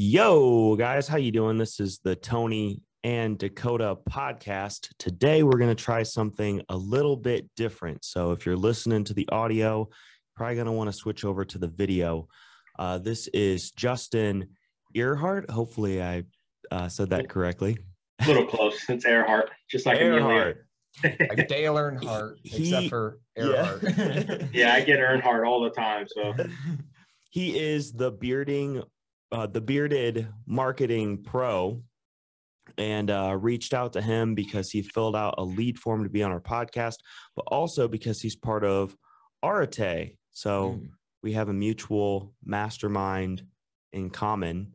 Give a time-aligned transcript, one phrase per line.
[0.00, 1.58] Yo, guys, how you doing?
[1.58, 4.90] This is the Tony and Dakota podcast.
[5.00, 8.04] Today we're going to try something a little bit different.
[8.04, 9.88] So if you're listening to the audio, you're
[10.36, 12.28] probably going to want to switch over to the video.
[12.78, 14.50] Uh, this is Justin
[14.94, 15.50] Earhart.
[15.50, 16.22] Hopefully I
[16.70, 17.76] uh, said that correctly.
[18.20, 18.78] A little close.
[18.88, 20.64] It's Earhart, just like Earhart.
[21.02, 23.82] like Dale Earnhardt, He- except for Earhart.
[23.82, 24.38] Yeah.
[24.52, 26.06] Yeah, I get Earnhardt all the time.
[26.08, 26.34] So
[27.30, 28.84] he is the bearding
[29.32, 31.82] uh, the bearded marketing pro
[32.76, 36.22] and uh, reached out to him because he filled out a lead form to be
[36.22, 36.96] on our podcast
[37.34, 38.96] but also because he's part of
[39.44, 40.90] arate so Mm.
[41.22, 43.42] we have a mutual mastermind
[43.92, 44.74] in common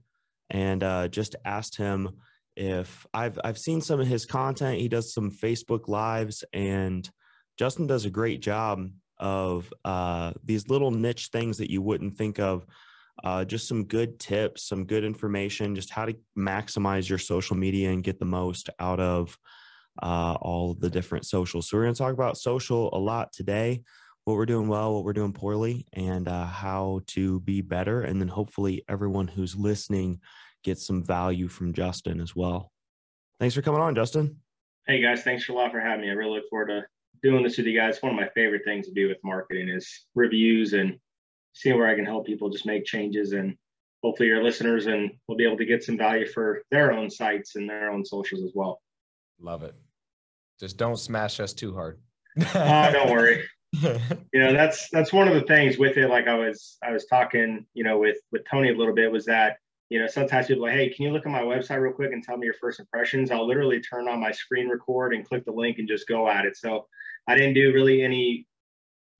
[0.50, 2.10] and uh, just asked him
[2.56, 4.80] if I've I've seen some of his content.
[4.80, 7.10] He does some Facebook lives, and
[7.58, 12.40] Justin does a great job of uh, these little niche things that you wouldn't think
[12.40, 12.66] of.
[13.24, 17.92] Uh, just some good tips, some good information, just how to maximize your social media
[17.92, 19.38] and get the most out of
[20.02, 21.70] uh, all the different socials.
[21.70, 23.84] So we're going to talk about social a lot today
[24.26, 28.02] what we're doing well, what we're doing poorly, and uh, how to be better.
[28.02, 30.22] And then hopefully everyone who's listening
[30.64, 32.72] gets some value from Justin as well.
[33.40, 34.38] Thanks for coming on, Justin.
[34.88, 36.10] hey guys, thanks a lot for having me.
[36.10, 36.84] I really look forward to
[37.22, 38.02] doing this with you guys.
[38.02, 40.98] One of my favorite things to do with marketing is reviews and
[41.54, 43.56] seeing where I can help people just make changes and
[44.04, 47.56] hopefully your listeners and we'll be able to get some value for their own sites
[47.56, 48.82] and their own socials as well.
[49.40, 49.76] Love it.
[50.60, 52.00] Just don't smash us too hard.
[52.56, 53.44] Oh, don't worry.
[53.82, 57.06] you know that's that's one of the things with it like i was i was
[57.06, 59.58] talking you know with with tony a little bit was that
[59.90, 62.12] you know sometimes people are like hey can you look at my website real quick
[62.12, 65.44] and tell me your first impressions i'll literally turn on my screen record and click
[65.46, 66.86] the link and just go at it so
[67.28, 68.46] i didn't do really any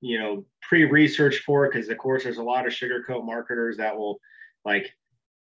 [0.04, 4.18] you know pre-research for because of course there's a lot of sugarcoat marketers that will
[4.64, 4.92] like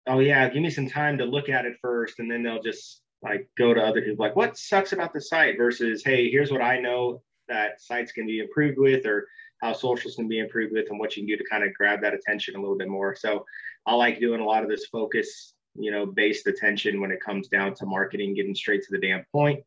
[0.07, 3.01] oh yeah give me some time to look at it first and then they'll just
[3.23, 6.61] like go to other people like what sucks about the site versus hey here's what
[6.61, 9.27] i know that sites can be improved with or
[9.63, 12.01] how socials can be improved with and what you can do to kind of grab
[12.03, 13.15] that attention a little bit more.
[13.15, 13.45] So
[13.87, 17.49] i like doing a lot of this focus you know based attention when it comes
[17.49, 19.61] down to marketing getting straight to the damn point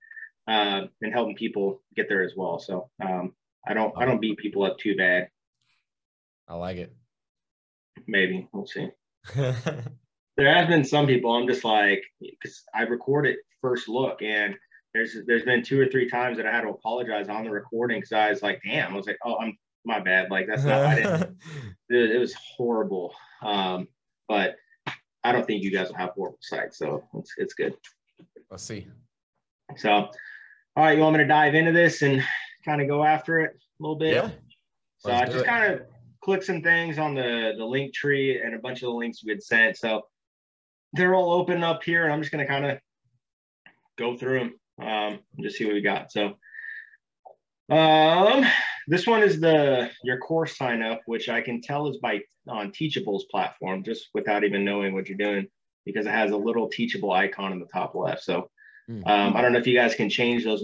[0.47, 2.59] uh, and helping people get there as well.
[2.59, 3.33] So um,
[3.67, 5.27] i don't i don't beat people up too bad
[6.47, 6.93] I like it.
[8.07, 8.89] maybe we'll see
[9.35, 14.55] there has been some people i'm just like because i record it first look and
[14.93, 17.97] there's there's been two or three times that i had to apologize on the recording
[17.97, 20.83] because i was like damn i was like oh i'm my bad like that's not
[20.83, 21.21] i didn't
[21.89, 23.87] it, it was horrible um
[24.27, 24.55] but
[25.23, 27.73] i don't think you guys will have horrible sites so it's it's good
[28.51, 28.87] Let's see.
[29.77, 30.09] so all
[30.77, 32.23] right you want me to dive into this and
[32.65, 34.29] kind of go after it a little bit Yeah.
[34.97, 35.81] so Let's I just kind of
[36.23, 39.31] clicked some things on the the link tree and a bunch of the links we
[39.31, 39.77] had sent.
[39.77, 40.01] So
[40.93, 42.79] they're all open up here, and I'm just gonna kind of
[43.97, 46.11] go through them, um, and just see what we got.
[46.11, 46.37] So
[47.69, 48.45] um,
[48.87, 52.71] this one is the your course sign up, which I can tell is by on
[52.71, 55.47] Teachable's platform, just without even knowing what you're doing,
[55.85, 58.23] because it has a little Teachable icon in the top left.
[58.23, 58.49] So
[58.87, 59.01] Hmm.
[59.07, 60.63] um, I don't know if you guys can change those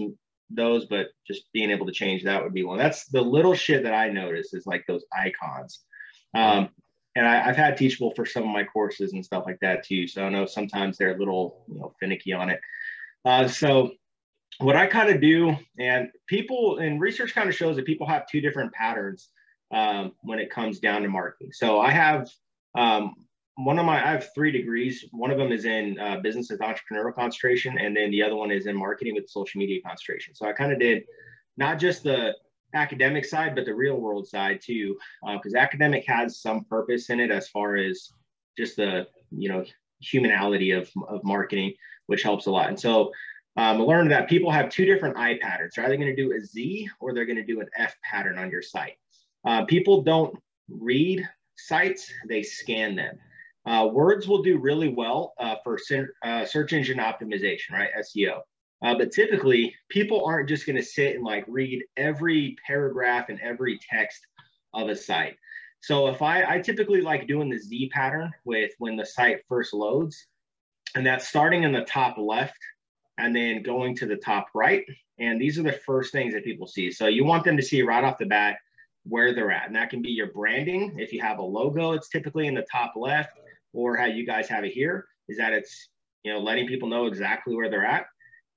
[0.53, 2.77] those, but just being able to change that would be one.
[2.77, 5.81] That's the little shit that I notice is like those icons.
[6.33, 6.69] Um,
[7.15, 10.07] and I, I've had Teachable for some of my courses and stuff like that too.
[10.07, 12.59] So I know sometimes they're a little, you know, finicky on it.
[13.25, 13.91] Uh, so
[14.59, 18.27] what I kind of do, and people and research kind of shows that people have
[18.27, 19.29] two different patterns
[19.73, 21.51] um, when it comes down to marketing.
[21.51, 22.29] So I have
[22.75, 23.15] um,
[23.55, 25.05] one of my, I have three degrees.
[25.11, 28.51] One of them is in uh, business with entrepreneurial concentration, and then the other one
[28.51, 30.33] is in marketing with social media concentration.
[30.35, 31.03] So I kind of did
[31.57, 32.33] not just the
[32.73, 34.97] academic side, but the real world side too,
[35.33, 38.13] because academic has some purpose in it as far as
[38.57, 39.65] just the you know
[40.03, 41.73] humanality of of marketing,
[42.07, 42.69] which helps a lot.
[42.69, 43.11] And so
[43.57, 45.73] um, I learned that people have two different eye patterns.
[45.75, 48.37] They're either going to do a Z or they're going to do an F pattern
[48.37, 48.97] on your site.
[49.45, 50.37] Uh, people don't
[50.69, 53.17] read sites; they scan them.
[53.65, 57.89] Uh, words will do really well uh, for ser- uh, search engine optimization, right?
[57.99, 58.41] SEO.
[58.83, 63.39] Uh, but typically, people aren't just going to sit and like read every paragraph and
[63.39, 64.25] every text
[64.73, 65.37] of a site.
[65.81, 69.73] So if I, I typically like doing the Z pattern with when the site first
[69.73, 70.27] loads,
[70.95, 72.57] and that's starting in the top left
[73.17, 74.83] and then going to the top right.
[75.19, 76.91] And these are the first things that people see.
[76.91, 78.57] So you want them to see right off the bat
[79.03, 79.67] where they're at.
[79.67, 80.95] And that can be your branding.
[80.97, 83.31] If you have a logo, it's typically in the top left,
[83.73, 85.89] or how you guys have it here is that it's
[86.23, 88.05] you know letting people know exactly where they're at.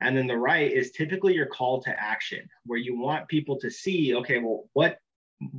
[0.00, 3.70] And then the right is typically your call to action, where you want people to
[3.70, 4.98] see, okay, well, what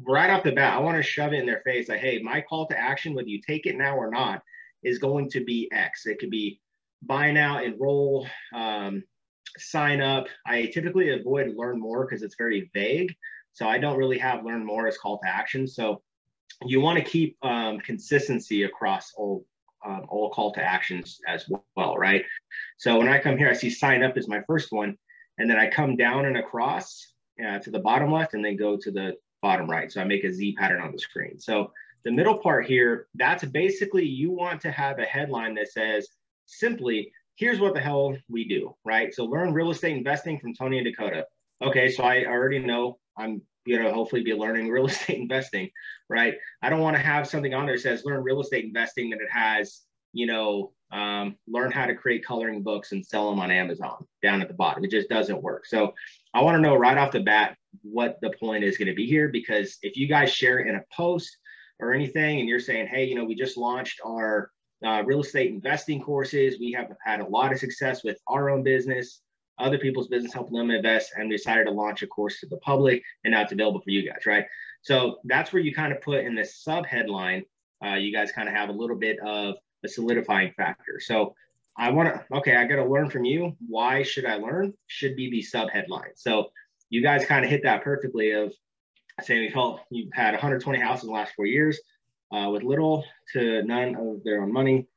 [0.03, 2.41] right off the bat, I want to shove it in their face like, hey, my
[2.41, 4.41] call to action, whether you take it now or not,
[4.83, 6.05] is going to be X.
[6.05, 6.59] It could be
[7.01, 9.03] buy now, enroll, um,
[9.57, 10.27] sign up.
[10.45, 13.15] I typically avoid learn more because it's very vague.
[13.53, 15.67] So I don't really have learn more as call to action.
[15.67, 16.01] So
[16.63, 19.45] you want to keep um, consistency across all
[19.85, 22.25] um, all call to actions as well, right?
[22.77, 24.97] So when I come here, I see sign up is my first one,
[25.37, 27.13] and then I come down and across
[27.45, 29.91] uh, to the bottom left, and then go to the bottom right.
[29.91, 31.39] So I make a Z pattern on the screen.
[31.39, 31.71] So
[32.03, 36.07] the middle part here, that's basically you want to have a headline that says
[36.45, 39.13] simply, here's what the hell we do, right?
[39.13, 41.25] So learn real estate investing from Tony and Dakota.
[41.61, 45.69] Okay, so I already know I'm you know hopefully be learning real estate investing,
[46.09, 46.35] right?
[46.61, 49.21] I don't want to have something on there that says learn real estate investing that
[49.21, 49.81] it has
[50.13, 54.41] you know um, learn how to create coloring books and sell them on Amazon down
[54.41, 54.83] at the bottom.
[54.83, 55.65] It just doesn't work.
[55.65, 55.93] So
[56.33, 59.05] I want to know right off the bat what the point is going to be
[59.05, 61.37] here because if you guys share in a post
[61.79, 64.51] or anything and you're saying, hey, you know, we just launched our
[64.85, 66.59] uh, real estate investing courses.
[66.59, 69.21] We have had a lot of success with our own business,
[69.57, 72.57] other people's business, helping them invest, and we decided to launch a course to the
[72.57, 74.45] public, and now it's available for you guys, right?
[74.81, 77.43] So that's where you kind of put in this sub headline.
[77.83, 80.99] Uh, you guys kind of have a little bit of a solidifying factor.
[80.99, 81.35] So
[81.77, 83.55] I want to, okay, I got to learn from you.
[83.67, 84.73] Why should I learn?
[84.87, 86.11] Should be the sub headline.
[86.15, 86.51] So
[86.89, 88.53] you guys kind of hit that perfectly of
[89.21, 91.79] saying we've helped, you've had 120 houses in the last four years
[92.31, 93.03] uh, with little
[93.33, 94.87] to none of their own money.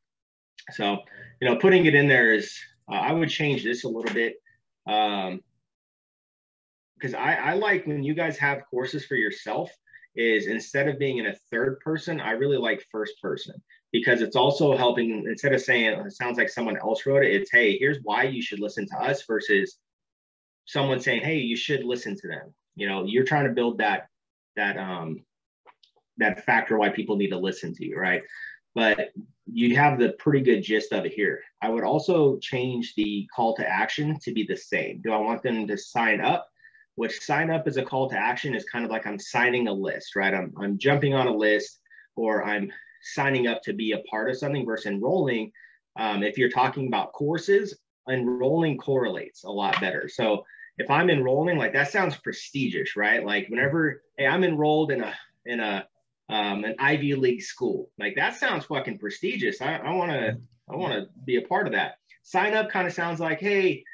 [0.72, 0.99] So,
[1.40, 2.56] you know, putting it in there is,
[2.90, 4.37] uh, I would change this a little bit.
[4.88, 5.40] Um,
[6.99, 9.70] because I, I like when you guys have courses for yourself
[10.17, 13.55] is instead of being in a third person, I really like first person
[13.93, 17.52] because it's also helping instead of saying it sounds like someone else wrote it, it's
[17.52, 19.79] hey, here's why you should listen to us versus
[20.64, 22.52] someone saying, hey, you should listen to them.
[22.75, 24.08] You know, you're trying to build that
[24.56, 25.25] that um
[26.17, 28.23] that factor why people need to listen to you, right?
[28.75, 29.11] But
[29.50, 31.40] you have the pretty good gist of it here.
[31.62, 35.00] I would also change the call to action to be the same.
[35.02, 36.48] Do I want them to sign up?
[36.96, 39.72] Which sign up as a call to action is kind of like I'm signing a
[39.72, 40.34] list, right?
[40.34, 41.80] I'm, I'm jumping on a list
[42.16, 42.72] or I'm
[43.02, 45.52] signing up to be a part of something versus enrolling.
[45.96, 47.78] Um, if you're talking about courses,
[48.08, 50.08] enrolling correlates a lot better.
[50.08, 50.44] So
[50.78, 53.24] if I'm enrolling, like that sounds prestigious, right?
[53.24, 55.14] Like whenever, hey, I'm enrolled in a
[55.46, 55.86] in a
[56.28, 57.90] um, an Ivy League school.
[57.98, 59.60] Like that sounds fucking prestigious.
[59.60, 60.38] I, want to
[60.70, 61.96] I want to be a part of that.
[62.22, 63.84] Sign up kind of sounds like, hey,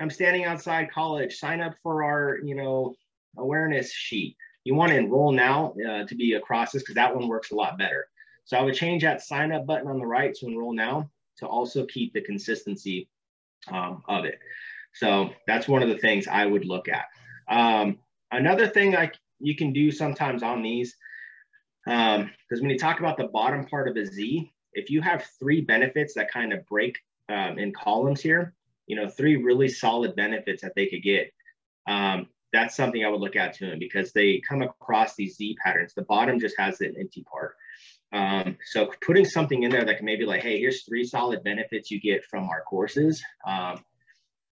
[0.00, 1.36] I'm standing outside college.
[1.36, 2.94] Sign up for our you know
[3.36, 4.36] awareness sheet.
[4.64, 7.54] You want to enroll now uh, to be across this because that one works a
[7.54, 8.08] lot better.
[8.44, 11.46] So I would change that sign up button on the right to enroll now to
[11.46, 13.08] also keep the consistency
[13.68, 14.38] um, of it.
[14.94, 17.06] So that's one of the things I would look at.
[17.48, 17.98] Um,
[18.30, 20.96] another thing I, you can do sometimes on these
[21.84, 25.26] because um, when you talk about the bottom part of a Z, if you have
[25.38, 26.98] three benefits that kind of break
[27.28, 28.54] um, in columns here,
[28.86, 31.32] you know, three really solid benefits that they could get.
[31.86, 35.56] Um, that's something I would look at to them because they come across these Z
[35.62, 35.92] patterns.
[35.94, 37.56] The bottom just has an empty part.
[38.12, 41.90] Um, so putting something in there that can maybe like, hey, here's three solid benefits
[41.90, 43.22] you get from our courses.
[43.46, 43.84] Um,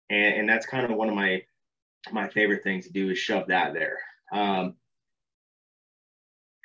[0.09, 1.43] and, and that's kind of one of my
[2.11, 3.97] my favorite things to do is shove that there.
[4.31, 4.75] Um,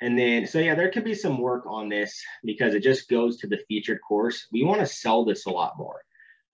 [0.03, 3.37] and then, so yeah, there could be some work on this because it just goes
[3.37, 4.47] to the featured course.
[4.51, 6.03] We want to sell this a lot more.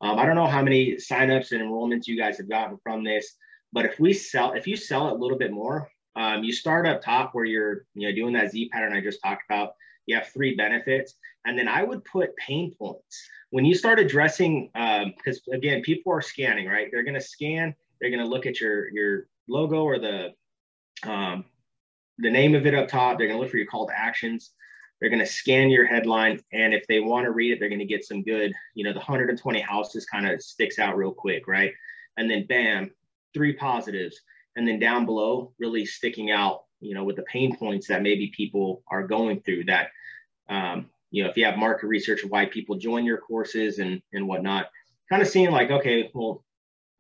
[0.02, 3.36] Um, I don't know how many signups and enrollments you guys have gotten from this,
[3.74, 6.88] but if we sell, if you sell it a little bit more, um, you start
[6.88, 9.74] up top where you're, you know, doing that Z pattern I just talked about.
[10.06, 11.16] You have three benefits,
[11.46, 14.70] and then I would put pain points when you start addressing.
[14.74, 16.88] Because um, again, people are scanning, right?
[16.92, 17.74] They're going to scan.
[18.00, 20.34] They're going to look at your your logo or the
[21.04, 21.46] um,
[22.20, 23.18] the name of it up top.
[23.18, 24.52] They're going to look for your call to actions.
[25.00, 26.42] They're going to scan your headline.
[26.52, 28.92] And if they want to read it, they're going to get some good, you know,
[28.92, 31.72] the 120 houses kind of sticks out real quick, right?
[32.18, 32.92] And then bam,
[33.34, 34.20] three positives.
[34.56, 38.34] And then down below, really sticking out, you know, with the pain points that maybe
[38.36, 39.88] people are going through that,
[40.50, 44.02] um, you know, if you have market research of why people join your courses and,
[44.12, 44.68] and whatnot,
[45.10, 46.44] kind of seeing like, okay, well,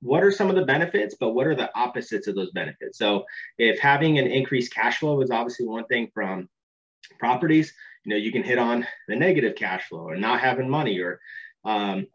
[0.01, 2.98] what are some of the benefits, but what are the opposites of those benefits?
[2.98, 3.25] So
[3.58, 6.48] if having an increased cash flow is obviously one thing from
[7.20, 7.74] properties,
[8.06, 11.20] you know, you can hit on the negative cash flow or not having money or
[11.65, 12.08] um,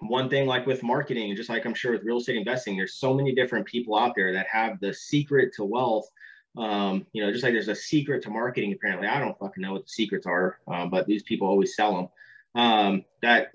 [0.00, 3.14] one thing like with marketing, just like I'm sure with real estate investing, there's so
[3.14, 6.08] many different people out there that have the secret to wealth.
[6.56, 8.72] Um, you know, just like there's a secret to marketing.
[8.72, 11.96] Apparently, I don't fucking know what the secrets are, um, but these people always sell
[11.96, 12.08] them.
[12.54, 13.52] Um, that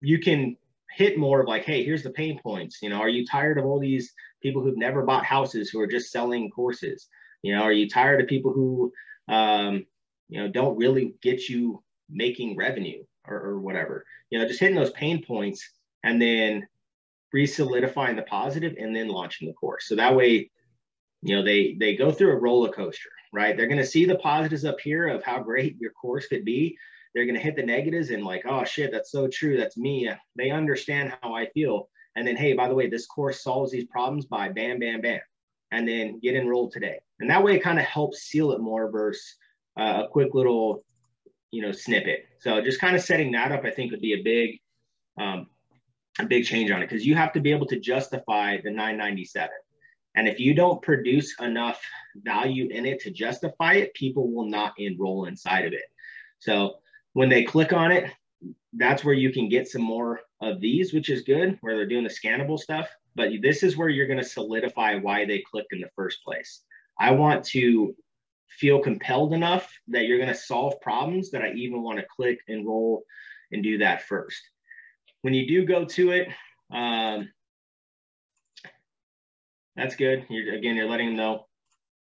[0.00, 0.56] you can
[0.96, 2.78] hit more of like, hey, here's the pain points.
[2.82, 5.86] You know, are you tired of all these people who've never bought houses who are
[5.86, 7.08] just selling courses?
[7.42, 8.92] You know, are you tired of people who,
[9.28, 9.86] um,
[10.28, 13.04] you know, don't really get you making revenue?
[13.26, 14.04] or, or whatever.
[14.30, 15.68] You know, just hitting those pain points
[16.02, 16.66] and then
[17.32, 19.88] re-solidifying the positive and then launching the course.
[19.88, 20.50] So that way,
[21.22, 23.56] you know, they they go through a roller coaster, right?
[23.56, 26.76] They're going to see the positives up here of how great your course could be.
[27.14, 29.56] They're going to hit the negatives and like, oh shit, that's so true.
[29.56, 30.10] That's me.
[30.36, 31.88] They understand how I feel.
[32.16, 35.20] And then, hey, by the way, this course solves these problems by bam, bam, bam,
[35.72, 36.98] and then get enrolled today.
[37.20, 39.36] And that way, it kind of helps seal it more versus
[39.78, 40.84] uh, a quick little,
[41.50, 42.26] you know, snippet.
[42.40, 44.60] So just kind of setting that up, I think, would be a big,
[45.20, 45.46] um,
[46.20, 49.50] a big change on it because you have to be able to justify the 997.
[50.16, 51.80] And if you don't produce enough
[52.16, 55.82] value in it to justify it, people will not enroll inside of it.
[56.38, 56.76] So
[57.14, 58.10] when they click on it,
[58.74, 62.04] that's where you can get some more of these, which is good, where they're doing
[62.04, 62.88] the scannable stuff.
[63.14, 66.60] But this is where you're going to solidify why they clicked in the first place.
[66.98, 67.94] I want to
[68.48, 72.40] feel compelled enough that you're going to solve problems that I even want to click,
[72.48, 73.04] enroll,
[73.52, 74.40] and do that first.
[75.22, 76.28] When you do go to it,
[76.72, 77.30] um,
[79.76, 80.26] that's good.
[80.28, 81.46] You're, again, you're letting them know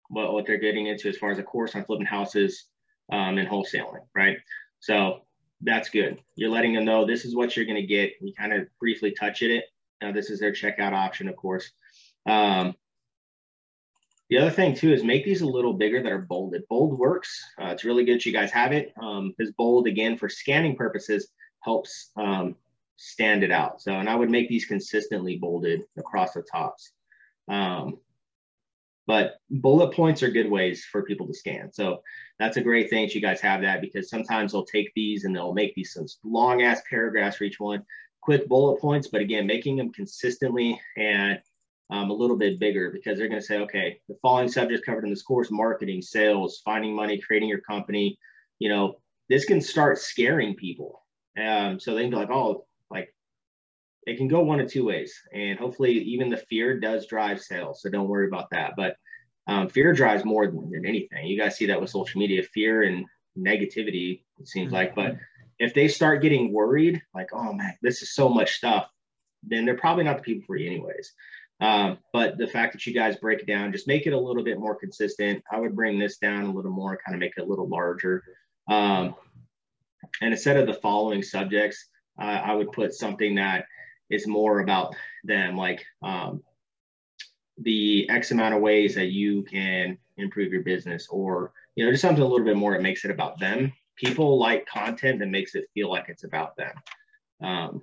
[0.10, 2.65] what, what they're getting into as far as a course on flipping houses
[3.12, 4.38] um, and wholesaling, right?
[4.84, 5.22] So
[5.62, 6.20] that's good.
[6.36, 8.16] You're letting them know this is what you're going to get.
[8.22, 9.63] We kind of briefly touch it.
[10.02, 11.72] Now, this is their checkout option, of course.
[12.25, 12.75] Um,
[14.30, 16.63] the other thing too is make these a little bigger that are bolded.
[16.68, 17.42] Bold works.
[17.58, 18.94] Uh, it's really good you guys have it.
[19.02, 21.30] Um, bold again for scanning purposes
[21.62, 22.58] helps um,
[22.98, 23.82] stand it out.
[23.82, 26.92] So, and I would make these consistently bolded across the tops.
[27.48, 28.00] Um,
[29.05, 31.72] but bullet points are good ways for people to scan.
[31.72, 32.01] So
[32.39, 35.36] that's a great thing that you guys have that because sometimes they'll take these and
[35.36, 37.83] they'll make these some long ass paragraphs for each one,
[38.22, 39.07] quick bullet points.
[39.07, 41.39] But again, making them consistently and
[41.89, 45.03] um, a little bit bigger because they're going to say, okay, the following subjects covered
[45.03, 48.17] in this course: marketing, sales, finding money, creating your company.
[48.60, 48.95] You know,
[49.29, 51.01] this can start scaring people.
[51.38, 52.65] Um, so they can be like, oh,
[54.05, 55.13] it can go one of two ways.
[55.33, 57.81] And hopefully, even the fear does drive sales.
[57.81, 58.74] So don't worry about that.
[58.75, 58.95] But
[59.48, 61.27] um, fear drives more than, than, anything.
[61.27, 63.05] You guys see that with social media fear and
[63.38, 64.75] negativity, it seems mm-hmm.
[64.75, 64.95] like.
[64.95, 65.17] But
[65.60, 68.88] if they start getting worried, like, oh man, this is so much stuff,
[69.43, 71.13] then they're probably not the people for you, anyways.
[71.60, 74.43] Um, but the fact that you guys break it down, just make it a little
[74.43, 75.43] bit more consistent.
[75.51, 78.24] I would bring this down a little more, kind of make it a little larger.
[78.69, 79.15] Um,
[80.22, 81.88] and instead of the following subjects,
[82.22, 83.65] uh, I would put something that
[84.10, 86.43] is more about them, like um,
[87.57, 92.01] the X amount of ways that you can improve your business, or you know, just
[92.01, 93.74] something a little bit more that makes it about them.
[93.95, 96.74] People like content that makes it feel like it's about them.
[97.41, 97.81] Um,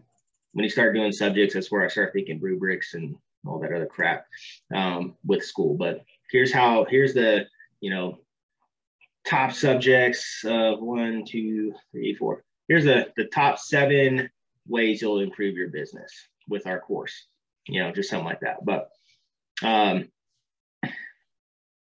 [0.53, 3.87] when you start doing subjects, that's where I start thinking rubrics and all that other
[3.87, 4.27] crap
[4.75, 5.77] um, with school.
[5.77, 6.85] But here's how.
[6.85, 7.47] Here's the
[7.81, 8.19] you know
[9.27, 12.45] top subjects of one, two, three, four.
[12.69, 14.31] Here's the the top seven
[14.71, 16.13] ways you'll improve your business
[16.49, 17.27] with our course.
[17.67, 18.65] You know, just something like that.
[18.65, 18.89] But
[19.63, 20.09] um,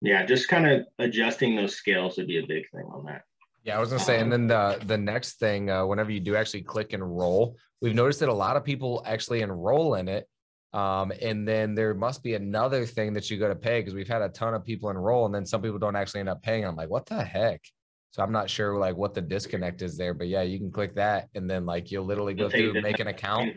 [0.01, 3.23] yeah, just kind of adjusting those scales would be a big thing on that.
[3.65, 6.37] Yeah, I was gonna say, and then the the next thing, uh, whenever you do
[6.37, 10.27] actually click enroll, we've noticed that a lot of people actually enroll in it,
[10.73, 14.09] um, and then there must be another thing that you got to pay because we've
[14.09, 16.65] had a ton of people enroll, and then some people don't actually end up paying.
[16.65, 17.63] I'm like, what the heck?
[18.11, 20.95] So I'm not sure like what the disconnect is there, but yeah, you can click
[20.95, 23.53] that, and then like you'll literally go through make an account,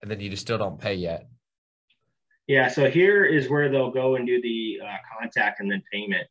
[0.00, 1.28] and then you just still don't pay yet.
[2.48, 6.26] Yeah, so here is where they'll go and do the uh, contact and then payment.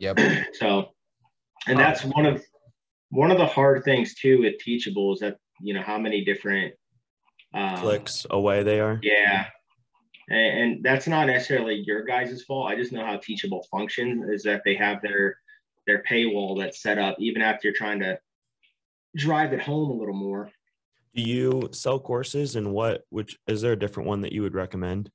[0.00, 0.18] Yep.
[0.52, 0.90] so,
[1.66, 2.42] and that's one of
[3.10, 6.74] one of the hard things too with Teachable is that you know how many different
[7.54, 9.00] um, clicks away they are.
[9.02, 9.46] Yeah,
[10.28, 12.70] and, and that's not necessarily your guys' fault.
[12.70, 15.36] I just know how Teachable functions is that they have their
[15.88, 18.20] their paywall that's set up even after you're trying to
[19.16, 20.50] drive it home a little more.
[21.14, 24.54] Do you sell courses and what which is there a different one that you would
[24.54, 25.10] recommend?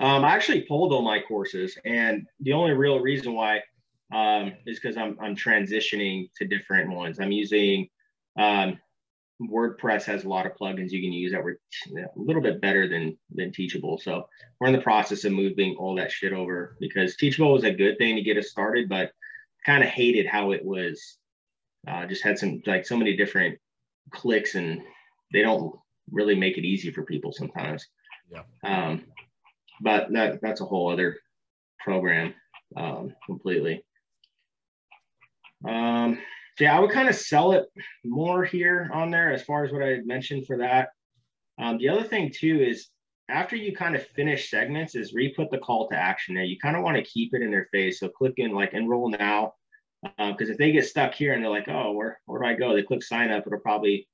[0.00, 3.62] Um, I actually pulled all my courses, and the only real reason why
[4.12, 7.20] um, is because I'm I'm transitioning to different ones.
[7.20, 7.88] I'm using
[8.36, 8.78] um,
[9.40, 11.58] WordPress has a lot of plugins you can use that were
[11.96, 13.98] a little bit better than than Teachable.
[13.98, 14.28] So
[14.58, 17.96] we're in the process of moving all that shit over because Teachable was a good
[17.98, 19.12] thing to get us started, but
[19.64, 21.18] kind of hated how it was.
[21.86, 23.58] Uh, just had some like so many different
[24.10, 24.82] clicks, and
[25.32, 25.74] they don't
[26.10, 27.86] really make it easy for people sometimes.
[28.30, 28.42] Yeah.
[28.64, 29.04] Um,
[29.80, 31.18] but that that's a whole other
[31.80, 32.34] program
[32.76, 33.84] um, completely.
[35.68, 36.18] Um,
[36.56, 37.66] so yeah, I would kind of sell it
[38.04, 40.90] more here on there as far as what I had mentioned for that.
[41.58, 42.88] Um, the other thing too is
[43.32, 46.44] after you kind of finish segments is re-put the call to action there.
[46.44, 47.98] You kind of want to keep it in their face.
[48.00, 49.54] So click in like enroll now.
[50.18, 52.54] Because uh, if they get stuck here and they're like, oh, where, where do I
[52.54, 52.74] go?
[52.74, 54.08] They click sign up, it'll probably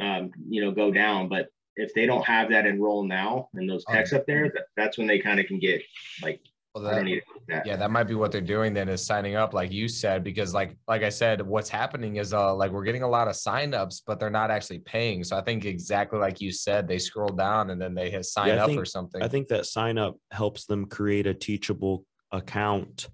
[0.00, 1.28] um, you know, go down.
[1.28, 4.96] But if they don't have that enroll now and those texts up there, that, that's
[4.96, 5.82] when they kind of can get
[6.22, 6.40] like,
[6.74, 7.04] Well, that-
[7.46, 7.66] that.
[7.66, 10.52] yeah, that might be what they're doing then is signing up, like you said, because
[10.52, 14.02] like like I said, what's happening is uh like we're getting a lot of signups,
[14.04, 15.22] but they're not actually paying.
[15.22, 18.50] So I think exactly like you said, they scroll down and then they hit sign
[18.50, 19.22] I up think- or something.
[19.22, 23.08] I think that sign up helps them create a teachable account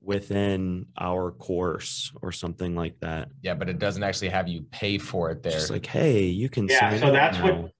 [0.00, 3.28] within our course or something like that.
[3.42, 5.52] yeah, but it doesn't actually have you pay for it there.
[5.52, 7.70] Just like, hey, you can Yeah, sign so up that's what-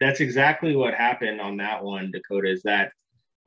[0.00, 2.92] that's exactly what happened on that one, Dakota, is that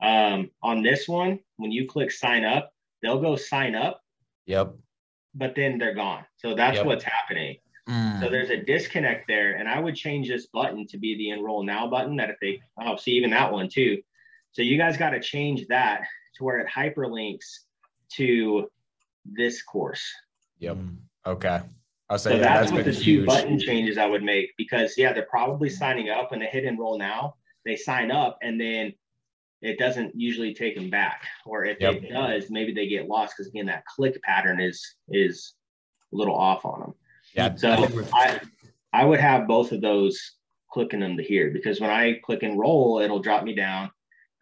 [0.00, 2.72] um, on this one, when you click sign up,
[3.02, 4.02] they'll go sign up,
[4.46, 4.74] yep.
[5.34, 6.24] but then they're gone.
[6.36, 6.86] So that's Yep.
[6.86, 7.56] what's happening.
[7.88, 8.20] Mm.
[8.20, 9.54] So there's a disconnect there.
[9.54, 12.60] And I would change this button to be the enroll now button that if they,
[12.80, 14.02] oh, see, even that one too.
[14.52, 16.02] So you guys got to change that
[16.36, 17.44] to where it hyperlinks
[18.14, 18.68] to
[19.24, 20.04] this course.
[20.58, 20.76] Yep.
[20.76, 20.96] Mm.
[21.26, 21.60] Okay.
[22.08, 24.50] I'll say So yeah, that's that's what been the two button changes I would make
[24.56, 27.34] because yeah, they're probably signing up when they hit enroll now.
[27.64, 28.94] They sign up and then
[29.62, 31.22] it doesn't usually take them back.
[31.44, 31.94] Or if Yep.
[31.94, 35.54] it does, maybe they get lost because again, that click pattern is is
[36.12, 36.94] a little off on them.
[37.34, 37.54] Yeah.
[37.54, 38.40] So think I
[38.92, 40.18] I would have both of those
[40.70, 43.90] clicking them to here because when I click enroll, it'll drop me down.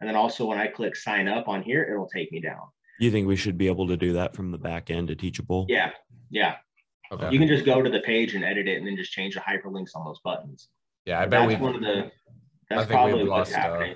[0.01, 2.61] And then also when I click sign up on here, it'll take me down.
[2.99, 5.65] You think we should be able to do that from the back end to Teachable?
[5.69, 5.91] Yeah,
[6.29, 6.55] yeah.
[7.11, 7.29] okay.
[7.31, 9.41] You can just go to the page and edit it and then just change the
[9.41, 10.69] hyperlinks on those buttons.
[11.05, 12.11] yeah, I bet That's we one of the I
[12.69, 13.95] that's think we've probably what's lost, uh, happening.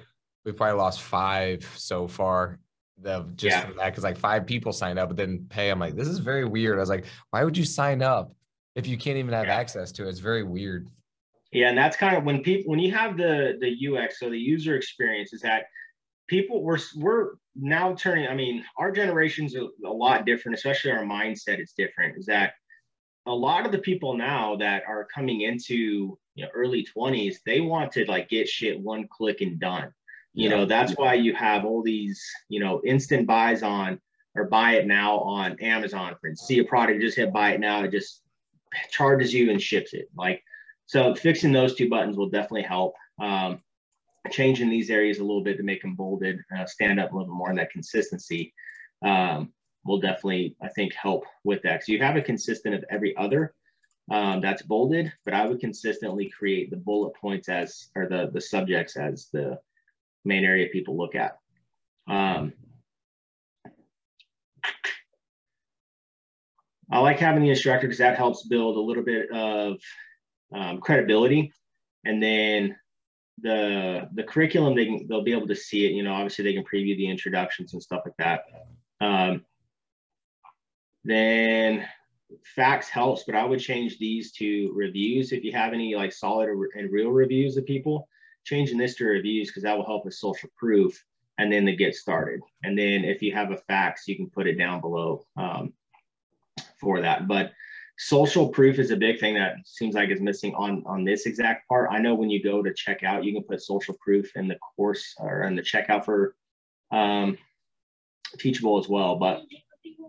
[0.49, 2.59] We probably lost five so far.
[3.01, 3.65] The just Yeah.
[3.67, 5.69] from that because like five people signed up but didn't pay.
[5.69, 6.77] I'm like, this is very weird.
[6.77, 8.33] I was like, why would you sign up
[8.75, 9.55] if you can't even have Yeah.
[9.55, 10.09] access to it?
[10.09, 10.87] It's very weird.
[11.51, 14.37] Yeah, and that's kind of when people when you have the the UX, so the
[14.37, 15.65] user experience is that
[16.27, 18.27] people we're we're now turning.
[18.27, 22.17] I mean, our generation's a, a lot different, especially our mindset is different.
[22.17, 22.53] Is that
[23.25, 27.61] a lot of the people now that are coming into you know early 20s, they
[27.61, 29.91] want to like get shit one click and done.
[30.33, 30.57] You Yeah.
[30.57, 33.99] know, that's why you have all these, you know, instant buys on
[34.35, 36.15] or buy it now on Amazon.
[36.21, 37.83] For instance, see a product, just hit buy it now.
[37.83, 38.23] It just
[38.91, 40.07] charges you and ships it.
[40.15, 40.43] Like,
[40.85, 42.95] so fixing those two buttons will definitely help.
[43.19, 43.61] Um,
[44.31, 47.33] changing these areas a little bit to make them bolded, uh, stand up a little
[47.33, 48.53] more in that consistency
[49.03, 49.51] um,
[49.85, 51.83] will definitely, I think, help with that.
[51.83, 53.55] So you have a consistent of every other
[54.11, 58.41] um, that's bolded, but I would consistently create the bullet points as, or the, the
[58.41, 59.57] subjects as the
[60.25, 61.37] main area people look at.
[62.07, 62.53] Um,
[66.91, 69.77] I like having the instructor because that helps build a little bit of
[70.53, 71.53] um, credibility,
[72.03, 72.75] and then
[73.41, 75.91] the the curriculum they can they'll be able to see it.
[75.91, 78.41] You know, obviously they can preview the introductions and stuff like that.
[79.05, 79.45] Um,
[81.03, 81.85] then
[82.55, 86.49] facts helps, but I would change these to reviews if you have any like solid
[86.49, 88.07] and real reviews of people.
[88.49, 91.03] Changing this to reviews because that will help with social proof,
[91.37, 92.41] and then they get started.
[92.63, 95.25] And then if you have a facts, you can put it down below.
[95.37, 95.73] Um,
[96.79, 97.27] for that.
[97.27, 97.51] But
[97.97, 101.67] social proof is a big thing that seems like is missing on on this exact
[101.67, 101.89] part.
[101.91, 104.57] I know when you go to check out, you can put social proof in the
[104.75, 106.35] course or in the checkout for
[106.91, 107.37] um,
[108.37, 109.15] Teachable as well.
[109.15, 109.41] But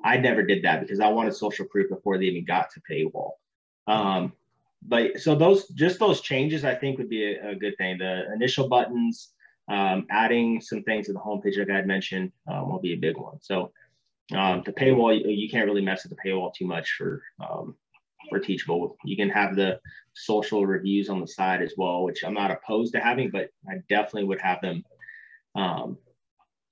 [0.05, 3.33] I never did that because I wanted social proof before they even got to paywall.
[3.87, 4.33] Um,
[4.83, 7.99] but so those just those changes I think would be a, a good thing.
[7.99, 9.33] The initial buttons,
[9.69, 12.97] um, adding some things to the homepage like I had mentioned um, will be a
[12.99, 13.39] big one.
[13.41, 13.73] So
[14.35, 17.75] um, the paywall, you, you can't really mess with the paywall too much for um,
[18.29, 18.97] for Teachable.
[19.05, 19.81] You can have the
[20.15, 23.77] social reviews on the side as well, which I'm not opposed to having, but I
[23.89, 24.85] definitely would have them
[25.55, 25.99] um,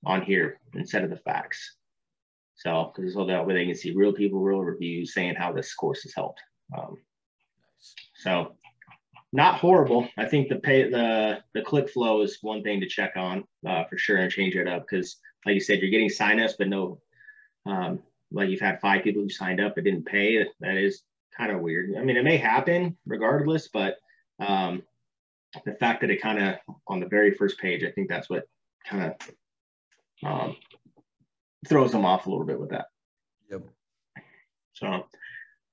[0.05, 1.75] on here instead of the facts.
[2.55, 5.73] So, because so that way they can see real people, real reviews saying how this
[5.73, 6.41] course has helped.
[6.77, 6.97] Um,
[8.19, 8.55] so,
[9.31, 10.09] not horrible.
[10.17, 13.85] I think the pay the the click flow is one thing to check on uh,
[13.85, 16.99] for sure and change it up because, like you said, you're getting signups but no
[17.65, 18.01] um,
[18.31, 20.45] like you've had five people who signed up but didn't pay.
[20.59, 21.03] That is
[21.37, 21.95] kind of weird.
[21.97, 23.95] I mean, it may happen regardless, but
[24.39, 24.83] um,
[25.65, 26.55] the fact that it kind of
[26.87, 28.43] on the very first page, I think that's what
[28.85, 30.55] kind of um,
[31.67, 32.87] throws them off a little bit with that.
[33.49, 33.61] Yep.
[34.73, 35.05] So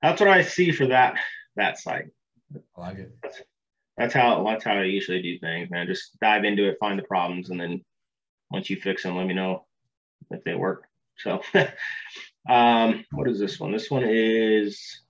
[0.01, 1.17] that's what I see for that
[1.55, 2.05] that site.
[2.55, 3.11] I like it.
[3.97, 5.87] That's how that's how I usually do things, man.
[5.87, 7.83] Just dive into it, find the problems, and then
[8.51, 9.65] once you fix them, let me know
[10.31, 10.85] if they work.
[11.17, 11.41] So,
[12.49, 13.71] um, what is this one?
[13.71, 15.01] This one is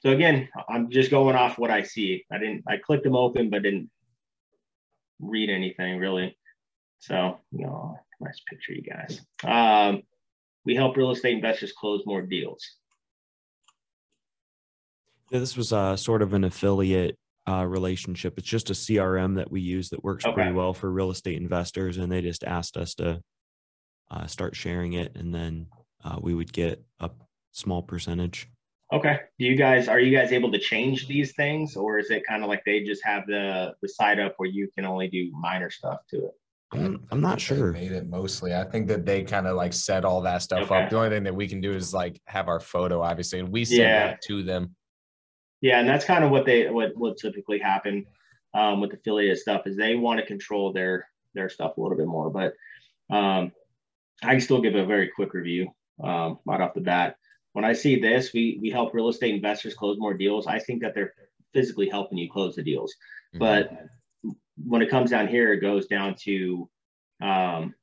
[0.00, 2.24] so again, I'm just going off what I see.
[2.30, 3.90] I didn't I clicked them open, but didn't
[5.20, 6.36] read anything really.
[7.00, 9.20] So, you know, nice picture, you guys.
[9.44, 10.02] Um,
[10.64, 12.62] we help real estate investors close more deals.
[15.30, 17.16] Yeah, this was uh, sort of an affiliate
[17.48, 18.34] uh, relationship.
[18.36, 20.34] It's just a CRM that we use that works Okay.
[20.34, 23.22] pretty well for real estate investors, and they just asked us to
[24.10, 25.66] uh, start sharing it, and then
[26.04, 27.10] uh, we would get a
[27.52, 28.48] small percentage.
[28.92, 29.20] Okay.
[29.38, 32.42] Do you guys are you guys able to change these things, or is it kind
[32.42, 35.70] of like they just have the the site up where you can only do minor
[35.70, 36.32] stuff to it?
[36.72, 37.72] I'm, I'm not They sure.
[37.72, 38.54] Made it mostly.
[38.54, 40.82] I think that they kind of like set all that stuff Okay.
[40.84, 40.90] up.
[40.90, 43.64] The only thing that we can do is like have our photo, obviously, and we
[43.64, 44.06] send Yeah.
[44.08, 44.74] that to them.
[45.60, 48.06] Yeah, and that's kind of what they what what typically happen
[48.54, 52.06] um, with affiliate stuff is they want to control their their stuff a little bit
[52.06, 52.30] more.
[52.30, 52.54] But
[53.14, 53.52] um,
[54.22, 55.70] I can still give a very quick review
[56.02, 57.16] um, right off the bat.
[57.52, 60.46] When I see this, we we help real estate investors close more deals.
[60.46, 61.14] I think that they're
[61.52, 62.94] physically helping you close the deals.
[63.34, 63.38] Mhm.
[63.38, 63.86] But
[64.56, 66.68] when it comes down here, it goes down to
[67.20, 67.74] um,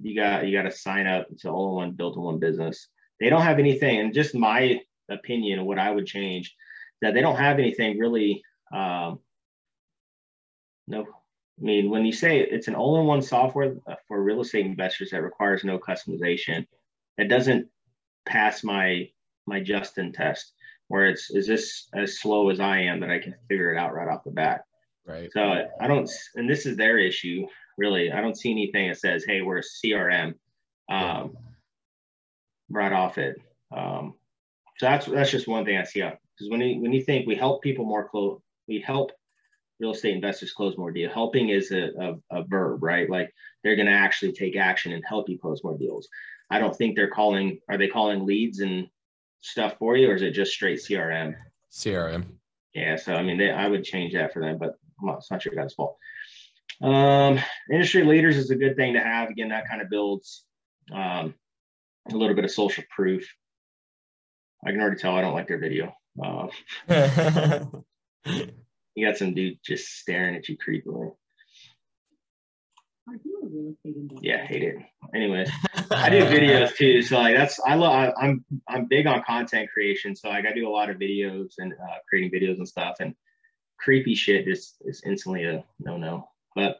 [0.00, 2.88] you got you got to sign up to all in one built in one business.
[3.20, 6.56] They don't have anything, and just my opinion of what I would change
[7.02, 8.42] that they don't have anything really.
[8.74, 9.18] Um,
[10.88, 15.10] no, I mean when you say it's an all-in-one software uh, for real estate investors
[15.10, 16.66] that requires no customization,
[17.18, 17.68] it doesn't
[18.24, 19.10] pass my
[19.46, 20.52] my Justin test.
[20.88, 23.94] Where it's is this as slow as I am that I can figure it out
[23.94, 24.64] right off the bat.
[25.06, 25.30] Right.
[25.32, 28.12] So I don't, and this is their issue, really.
[28.12, 30.34] I don't see anything that says, "Hey, we're a CRM,"
[30.90, 31.36] um,
[32.70, 33.36] right off it.
[33.74, 34.14] Um,
[34.78, 36.02] so that's that's just one thing I see.
[36.42, 39.12] Because when you when you think we help people more close, we help
[39.78, 41.12] real estate investors close more deals.
[41.12, 43.08] Helping is a, a, a verb, right?
[43.08, 46.08] Like they're going to actually take action and help you close more deals.
[46.50, 47.60] I don't think they're calling.
[47.68, 48.88] Are they calling leads and
[49.40, 51.36] stuff for you, or is it just straight CRM?
[51.70, 52.26] CRM.
[52.74, 55.44] Yeah, so I mean, they, I would change that for them, but well, it's not
[55.44, 55.96] your guys' fault.
[56.80, 57.38] Um,
[57.70, 59.30] industry leaders is a good thing to have.
[59.30, 60.44] Again, that kind of builds
[60.92, 61.34] um,
[62.10, 63.32] a little bit of social proof.
[64.66, 65.94] I can already tell I don't like their video.
[66.22, 66.48] Uh,
[68.94, 71.12] you got some dude just staring at you creepily.
[73.08, 74.26] Are you a real estate investor?
[74.26, 74.76] Yeah, hate it.
[75.14, 75.50] Anyways,
[75.90, 78.14] I do videos too, so like that's I love.
[78.20, 81.72] I'm I'm big on content creation, so like I do a lot of videos and
[81.72, 82.96] uh, creating videos and stuff.
[83.00, 83.14] And
[83.78, 86.28] creepy shit just is instantly a no no.
[86.54, 86.78] But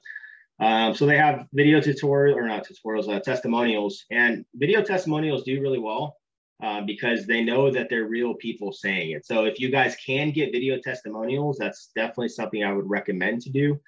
[0.60, 5.60] um, so they have video tutorial or not tutorials, uh, testimonials, and video testimonials do
[5.60, 6.16] really well
[6.62, 9.26] uh, because they know that they're real people saying it.
[9.26, 13.50] So if you guys can get video testimonials, that's definitely something I would recommend to
[13.50, 13.80] do.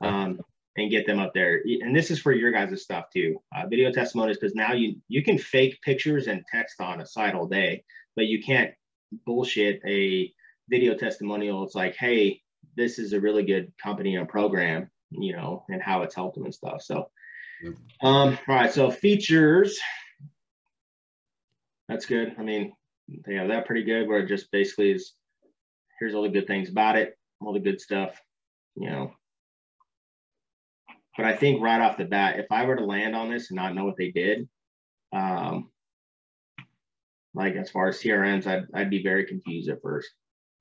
[0.00, 0.40] Um,
[0.76, 1.62] and get them up there.
[1.64, 3.40] And this is for your guys' stuff too.
[3.54, 7.34] Uh, video testimonials, because now you you can fake pictures and text on a site
[7.36, 7.84] all day,
[8.16, 8.72] but you can't
[9.24, 10.32] bullshit a
[10.68, 11.62] video testimonial.
[11.62, 12.42] It's like, hey,
[12.76, 16.44] this is a really good company and program, you know, and how it's helped them
[16.44, 16.82] and stuff.
[16.82, 17.08] So,
[18.02, 18.72] um, all right.
[18.72, 19.78] So features.
[21.88, 22.34] That's good.
[22.38, 22.72] I mean,
[23.26, 24.08] they have that pretty good.
[24.08, 25.14] Where it just basically is,
[25.98, 28.18] here's all the good things about it, all the good stuff,
[28.76, 29.12] you know,
[31.16, 33.56] but I think right off the bat, if I were to land on this and
[33.56, 34.48] not know what they did,
[35.12, 35.70] um,
[37.34, 40.10] like as far as CRMs, I'd, I'd be very confused at first.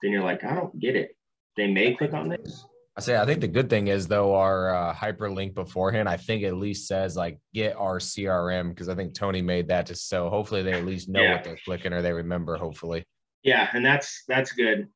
[0.02, 1.16] Then you're like, I don't get it.
[1.58, 2.66] They may click on this.
[2.96, 6.08] I say I think the good thing is though our uh, hyperlink beforehand.
[6.08, 9.88] I think at least says like get our CRM because I think Tony made that
[9.88, 11.34] just so hopefully they at least know Yeah.
[11.36, 12.56] what they're clicking or they remember.
[12.56, 13.06] Hopefully.
[13.42, 14.88] Yeah, and that's that's good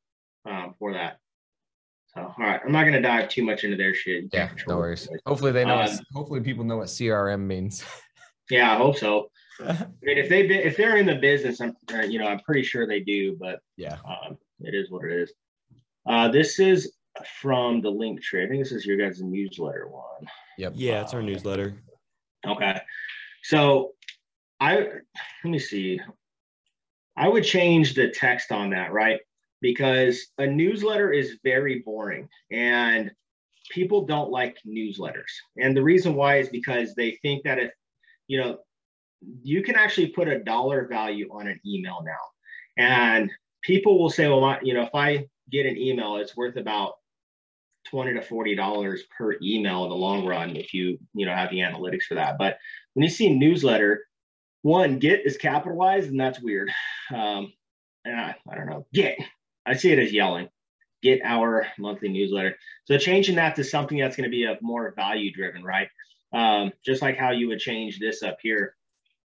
[0.46, 1.18] um, for that.
[2.14, 4.26] So, all right, I'm not gonna dive too much into their shit.
[4.32, 5.10] Yeah, no worries.
[5.26, 5.78] Hopefully they know.
[5.78, 7.84] what- Um, hopefully people know what CRM means.
[8.50, 9.30] Yeah, I hope so.
[9.60, 12.64] I mean, if they if they're in the business, I'm uh, you know I'm pretty
[12.64, 13.98] sure they do, but yeah.
[14.08, 15.34] um, it is what it is.
[16.08, 16.94] Uh, this is
[17.26, 18.44] from the link tree.
[18.44, 20.28] I think this is your guys' newsletter one.
[20.58, 20.74] Yep.
[20.76, 21.76] Yeah, it's our newsletter.
[22.46, 22.80] Okay.
[23.44, 23.94] So
[24.60, 25.02] I let
[25.46, 26.00] me see.
[27.16, 29.20] I would change the text on that, right?
[29.62, 33.12] Because a newsletter is very boring and
[33.72, 35.32] people don't like newsletters.
[35.58, 37.72] And the reason why is because they think that if,
[38.28, 38.60] you know,
[39.42, 42.14] you can actually put a dollar value on an email now.
[42.78, 43.32] And
[43.64, 46.94] people will say, well, my, you know, if I get an email, it's worth about
[47.90, 51.50] 20 to 40 dollars per email in the long run if you you know have
[51.50, 52.38] the analytics for that.
[52.38, 52.58] But
[52.94, 54.04] when you see newsletter
[54.62, 56.72] one get is capitalized and that's weird.
[57.14, 57.54] Um
[58.06, 59.18] and I, I don't know get
[59.66, 60.50] i see it as yelling
[61.04, 62.56] get our monthly newsletter.
[62.86, 65.88] So changing that to something that's going to be a more value driven right?
[66.34, 68.76] Um just like how you would change this up here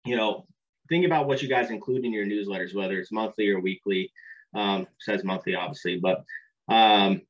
[0.05, 0.45] you know
[0.89, 4.11] think about what you guys include in your newsletters whether it's monthly or weekly.
[4.55, 6.23] Um says monthly obviously but
[6.69, 7.21] um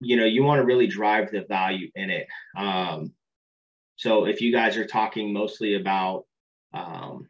[0.00, 3.12] you know you want to really drive the value in it um,
[3.96, 6.24] so if you guys are talking mostly about
[6.74, 7.28] um,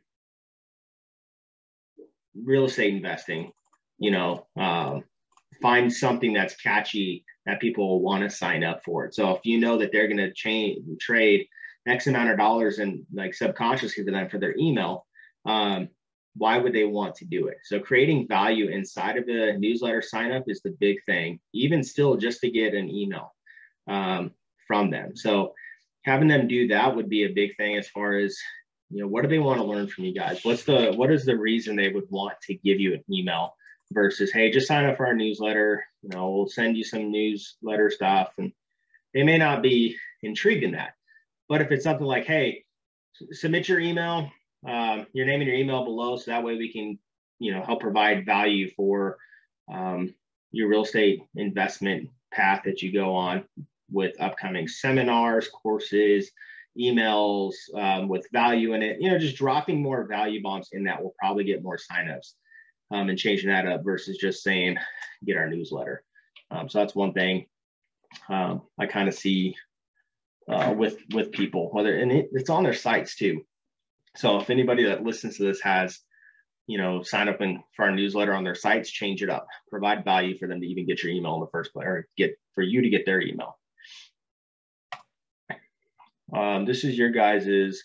[2.34, 3.50] real estate investing
[3.98, 5.04] you know um,
[5.60, 9.14] find something that's catchy that people will want to sign up for it.
[9.14, 11.46] So if you know that they're going to change trade
[11.86, 15.06] X amount of dollars and like subconsciously for them for their email,
[15.46, 15.88] um,
[16.36, 17.58] why would they want to do it?
[17.64, 22.16] So creating value inside of the newsletter sign up is the big thing, even still
[22.16, 23.34] just to get an email
[23.88, 24.32] um,
[24.66, 25.16] from them.
[25.16, 25.54] So
[26.06, 28.38] having them do that would be a big thing as far as
[28.90, 31.24] you know what do they want to learn from you guys what's the what is
[31.24, 33.54] the reason they would want to give you an email
[33.92, 37.90] versus hey just sign up for our newsletter you know we'll send you some newsletter
[37.90, 38.52] stuff and
[39.12, 40.94] they may not be intrigued in that
[41.48, 42.64] but if it's something like hey
[43.32, 44.30] submit your email
[44.66, 46.98] um, your name and your email below so that way we can
[47.38, 49.18] you know help provide value for
[49.72, 50.14] um,
[50.52, 53.44] your real estate investment path that you go on
[53.90, 56.30] with upcoming seminars courses
[56.78, 58.98] emails um, with value in it.
[59.00, 62.32] You know just dropping more value bombs in that will probably get more signups
[62.90, 64.76] um, and changing that up versus just saying
[65.24, 66.02] get our newsletter.
[66.50, 67.46] Um, so that's one thing
[68.28, 69.54] um, i kind of see
[70.48, 73.44] uh, with with people whether and it, it's on their sites too
[74.16, 76.00] so if anybody that listens to this has,
[76.66, 80.04] you know, sign up in, for our newsletter on their sites, change it up, provide
[80.04, 82.62] value for them to even get your email in the first place, or get for
[82.62, 83.58] you to get their email.
[86.34, 87.84] Um, this is your guys's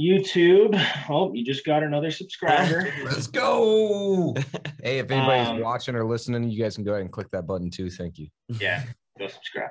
[0.00, 0.80] YouTube.
[1.10, 2.90] Oh, you just got another subscriber.
[3.04, 4.34] Let's go.
[4.82, 7.46] hey, if anybody's Um, watching or listening, you guys can go ahead and click that
[7.46, 7.90] button too.
[7.90, 8.28] Thank you.
[8.60, 8.82] yeah,
[9.18, 9.70] go subscribe.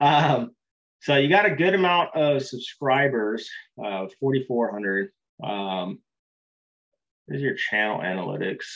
[0.00, 0.50] Um,
[1.00, 3.48] so you got a good amount of subscribers,
[3.82, 5.10] uh, 4,400.
[5.42, 6.00] Um,
[7.26, 8.66] there's your channel analytics.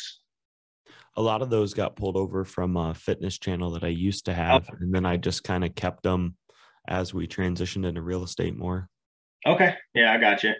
[1.16, 4.34] a lot of those got pulled over from a fitness channel that I used to
[4.34, 6.36] have, and then I just kind of kept them
[6.88, 8.88] as we transitioned into real estate more.
[9.46, 10.54] Okay, yeah, I got you.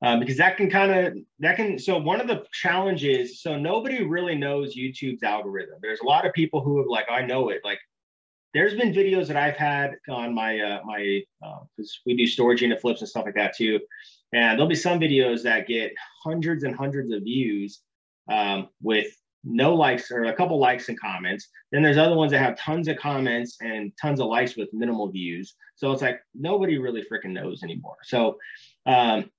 [0.00, 4.04] Um, because that can kind of that can so one of the challenges so nobody
[4.04, 5.78] really knows YouTube's algorithm.
[5.82, 7.80] There's a lot of people who have like I know it like
[8.58, 11.22] there's been videos that I've had on my uh, my
[11.76, 13.78] because we do storage unit flips and stuff like that too,
[14.32, 15.92] and there'll be some videos that get
[16.24, 17.82] hundreds and hundreds of views
[18.28, 19.06] um, with
[19.44, 21.48] no likes or a couple likes and comments.
[21.70, 25.08] Then there's other ones that have tons of comments and tons of likes with minimal
[25.08, 25.54] views.
[25.76, 27.98] So it's like nobody really freaking knows anymore.
[28.02, 28.38] So,
[28.86, 29.30] um,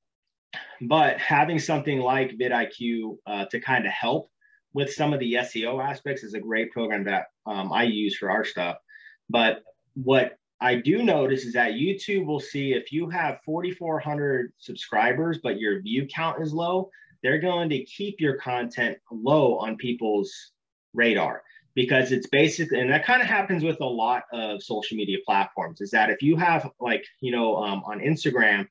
[0.82, 4.32] but having something like vidIQ uh, to kind of help
[4.74, 8.32] with some of the SEO aspects is a great program that um, I use for
[8.32, 8.78] our stuff.
[9.30, 9.64] But
[9.96, 15.60] what I do notice is that YouTube will see if you have 4,400 subscribers, but
[15.60, 16.90] your view count is low,
[17.24, 20.52] they're going to keep your content low on people's
[20.94, 21.44] radar
[21.76, 25.82] because it's basically, and that kind of happens with a lot of social media platforms,
[25.82, 28.68] is that if you have, like, you know, um, on Instagram,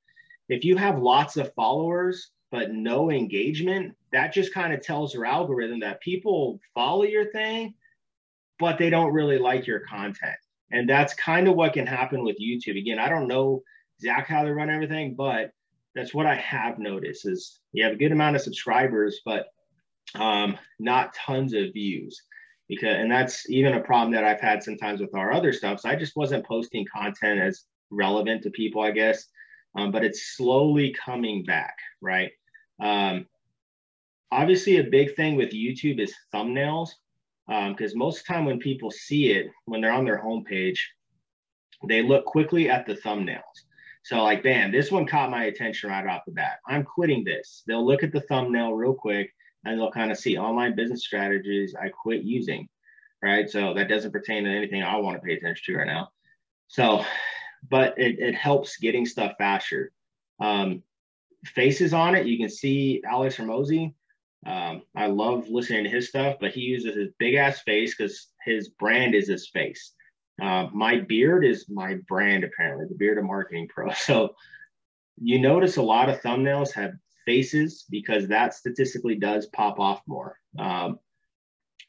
[0.48, 5.26] if you have lots of followers, but no engagement, that just kind of tells your
[5.26, 7.74] algorithm that people follow your thing,
[8.58, 10.36] but they don't really like your content.
[10.70, 12.78] And that's kind of what can happen with YouTube.
[12.78, 13.62] Again, I don't know
[13.98, 15.52] exactly how they run everything, but
[15.94, 19.46] that's what I have noticed is you have a good amount of subscribers, but
[20.14, 22.22] um, not tons of views.
[22.68, 25.80] Because and that's even a problem that I've had sometimes with our other stuff.
[25.80, 29.24] So I just wasn't posting content as relevant to people, I guess.
[29.74, 32.30] Um, but it's slowly coming back, right?
[32.78, 33.26] Um,
[34.30, 36.90] obviously, a big thing with YouTube is thumbnails
[37.48, 40.78] because um, most of the time when people see it when they're on their homepage
[41.86, 43.40] they look quickly at the thumbnails.
[44.02, 46.58] So like bam this one caught my attention right off the bat.
[46.66, 47.62] I'm quitting this.
[47.66, 49.32] They'll look at the thumbnail real quick
[49.64, 52.68] and they'll kind of see online business strategies i quit using
[53.20, 53.50] right?
[53.50, 56.10] So that doesn't pertain to anything i want to pay attention to right now.
[56.68, 57.04] So
[57.68, 59.90] but it, it helps getting stuff faster.
[60.38, 60.82] Um,
[61.44, 63.94] faces on it you can see alex Hormozi.
[64.46, 68.28] Um, I love listening to his stuff, but he uses his big ass face because
[68.44, 69.92] his brand is his face.
[70.40, 73.90] Uh, my beard is my brand, apparently, the Beard of Marketing Pro.
[73.96, 74.34] So
[75.20, 76.92] you notice a lot of thumbnails have
[77.26, 80.38] faces because that statistically does pop off more.
[80.58, 81.00] Um,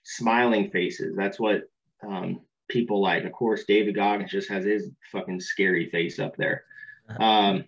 [0.04, 1.70] smiling faces, that's what
[2.06, 3.26] um, people like.
[3.26, 6.64] Of course, David Goggins just has his fucking scary face up there.
[7.20, 7.66] Um,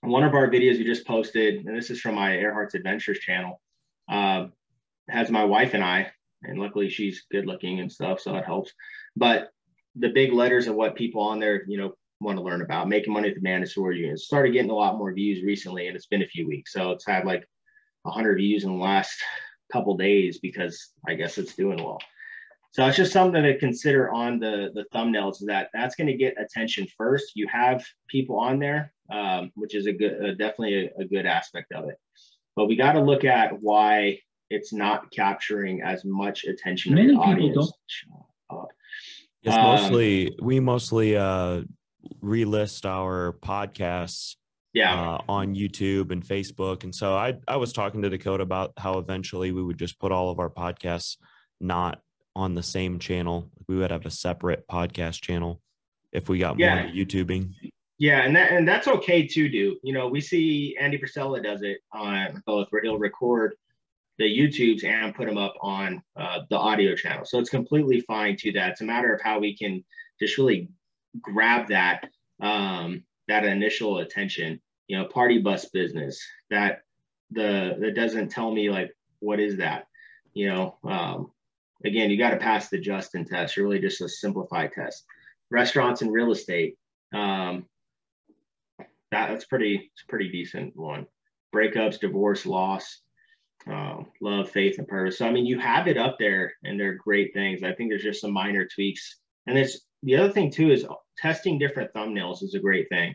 [0.00, 3.60] one of our videos we just posted, and this is from my Earhart's Adventures channel
[4.08, 4.46] uh,
[5.08, 6.10] has my wife and I,
[6.42, 8.72] and luckily she's good looking and stuff, so it helps.
[9.16, 9.50] But
[9.94, 13.12] the big letters of what people on there, you know, want to learn about making
[13.12, 16.22] money at the mandatory units started getting a lot more views recently, and it's been
[16.22, 17.46] a few weeks, so it's had like
[18.02, 19.22] 100 views in the last
[19.72, 21.98] couple days because I guess it's doing well.
[22.72, 26.38] So it's just something to consider on the the thumbnails that that's going to get
[26.38, 27.32] attention first.
[27.34, 31.24] You have people on there, um, which is a good, uh, definitely a, a good
[31.24, 31.98] aspect of it.
[32.56, 34.18] But we got to look at why
[34.50, 37.54] it's not capturing as much attention Many of the people audience.
[37.54, 38.10] don't- Shut
[38.50, 38.68] up.
[39.42, 41.62] It's Um, mostly we mostly uh
[42.22, 44.36] relist our podcasts
[44.72, 44.94] Yeah.
[45.14, 46.82] uh, on YouTube and Facebook.
[46.84, 50.12] And so I I was talking to Dakota about how eventually we would just put
[50.12, 51.16] all of our podcasts
[51.60, 52.00] not
[52.34, 53.50] on the same channel.
[53.68, 55.60] We would have a separate podcast channel
[56.12, 56.86] if we got more Yeah.
[56.86, 57.52] into YouTubing.
[57.98, 59.78] Yeah, and that and that's okay to do.
[59.82, 63.54] You know, we see Andy Frisella does it on both where he'll record
[64.18, 67.24] the YouTubes and put them up on uh, the audio channel.
[67.24, 68.72] So it's completely fine to that.
[68.72, 69.84] It's a matter of how we can
[70.20, 70.68] just really
[71.20, 72.08] grab that
[72.40, 74.60] um, that initial attention.
[74.88, 76.82] You know, party bus business that
[77.30, 79.86] the that doesn't tell me like what is that.
[80.34, 81.32] You know, um,
[81.84, 83.56] again, you got to pass the Justin test.
[83.56, 85.04] You're really, just a simplified test.
[85.50, 86.76] Restaurants and real estate.
[87.14, 87.64] Um,
[89.16, 91.06] that, that's pretty it's pretty decent one.
[91.54, 93.00] Breakups divorce loss
[93.66, 96.94] um, love faith and purpose so i mean you have it up there and they're
[96.94, 97.62] great things.
[97.62, 99.16] I think there's just some minor tweaks.
[99.46, 100.86] And it's the other thing too is
[101.18, 103.14] testing different thumbnails is a great thing.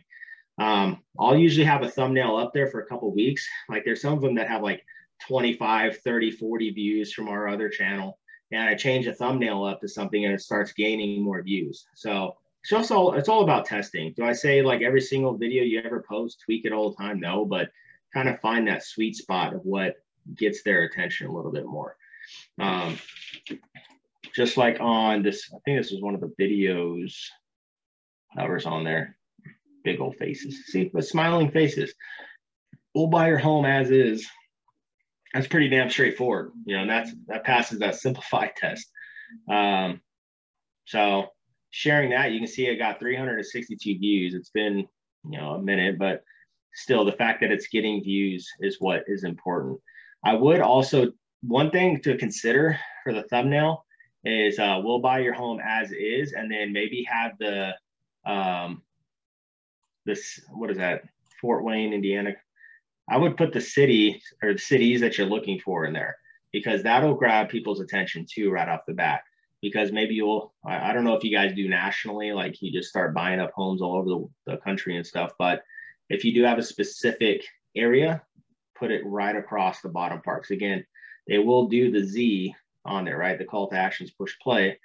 [0.58, 3.46] Um, i'll usually have a thumbnail up there for a couple weeks.
[3.68, 4.84] Like there's some of them that have like
[5.26, 8.18] 25 30 40 views from our other channel
[8.50, 11.86] and i change a thumbnail up to something and it starts gaining more views.
[11.94, 14.14] So it's just all it's all about testing.
[14.16, 17.18] Do I say like every single video you ever post, tweak it all the time?
[17.18, 17.70] No, but
[18.14, 19.96] kind of find that sweet spot of what
[20.36, 21.96] gets their attention a little bit more.
[22.60, 22.98] Um,
[24.32, 27.16] just like on this, I think this was one of the videos
[28.36, 29.16] that was on there.
[29.82, 30.66] Big old faces.
[30.66, 31.92] See, the smiling faces.
[32.94, 34.24] We'll buy your home as is.
[35.34, 36.52] That's pretty damn straightforward.
[36.64, 38.88] You know, that's that passes that simplified test.
[39.50, 40.00] Um,
[40.84, 41.30] so
[41.72, 44.34] sharing that, you can see it got 362 views.
[44.34, 44.86] It's been,
[45.28, 46.22] you know, a minute, but
[46.74, 49.80] still the fact that it's getting views is what is important.
[50.24, 53.84] I would also, one thing to consider for the thumbnail
[54.24, 57.74] is uh, we'll buy your home as is, and then maybe have the,
[58.24, 58.82] um,
[60.04, 61.02] this, what is that?
[61.40, 62.34] Fort Wayne, Indiana.
[63.10, 66.16] I would put the city or the cities that you're looking for in there
[66.52, 69.22] because that'll grab people's attention too right off the bat
[69.62, 72.90] because maybe you'll I, I, don't know if you guys do nationally like you just
[72.90, 75.62] start buying up homes all over the, the, country and stuff but
[76.10, 77.44] if you do have a specific
[77.74, 78.22] area
[78.76, 80.84] put it right across the bottom parts again
[81.28, 83.38] they will do the z on there right?
[83.38, 84.78] The call to actions push play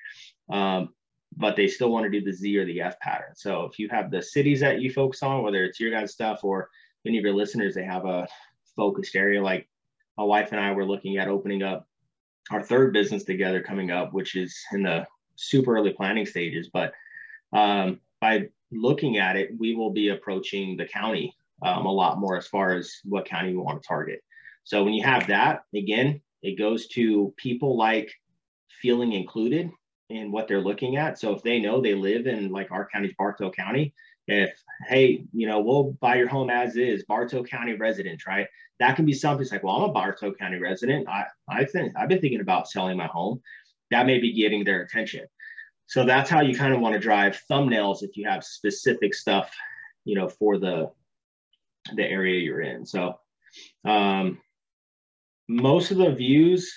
[0.49, 0.93] um,
[1.35, 3.35] but they still want to do the z or the f pattern.
[3.35, 6.43] So if you have the cities that you focus on whether it's your guys stuff
[6.43, 6.69] or
[7.05, 8.27] any of your listeners they have a
[8.75, 9.67] focused area like
[10.17, 11.87] my wife and i were looking at opening up
[12.51, 15.05] our third business together coming up, which is in the
[15.35, 16.69] super early planning stages.
[16.71, 16.93] But
[17.53, 22.37] um, by looking at it, we will be approaching the county um, a lot more
[22.37, 24.21] as far as what county we want to target.
[24.63, 28.11] So when you have that, again, it goes to people like
[28.81, 29.71] feeling included
[30.09, 31.19] in what they're looking at.
[31.19, 33.93] So if they know they live in like our county's Bartow County,
[34.27, 34.51] if
[34.87, 38.47] hey, you know, we'll buy your home as is, Bartow County resident, right?
[38.79, 41.07] That can be something it's like, well, I'm a Bartow County resident.
[41.07, 43.41] I I think I've been thinking about selling my home.
[43.91, 45.25] That may be getting their attention.
[45.87, 49.55] So that's how you kind of want to drive thumbnails if you have specific stuff,
[50.03, 50.91] you know, for the
[51.95, 52.85] the area you're in.
[52.85, 53.19] So
[53.85, 54.39] um,
[55.47, 56.71] most of the views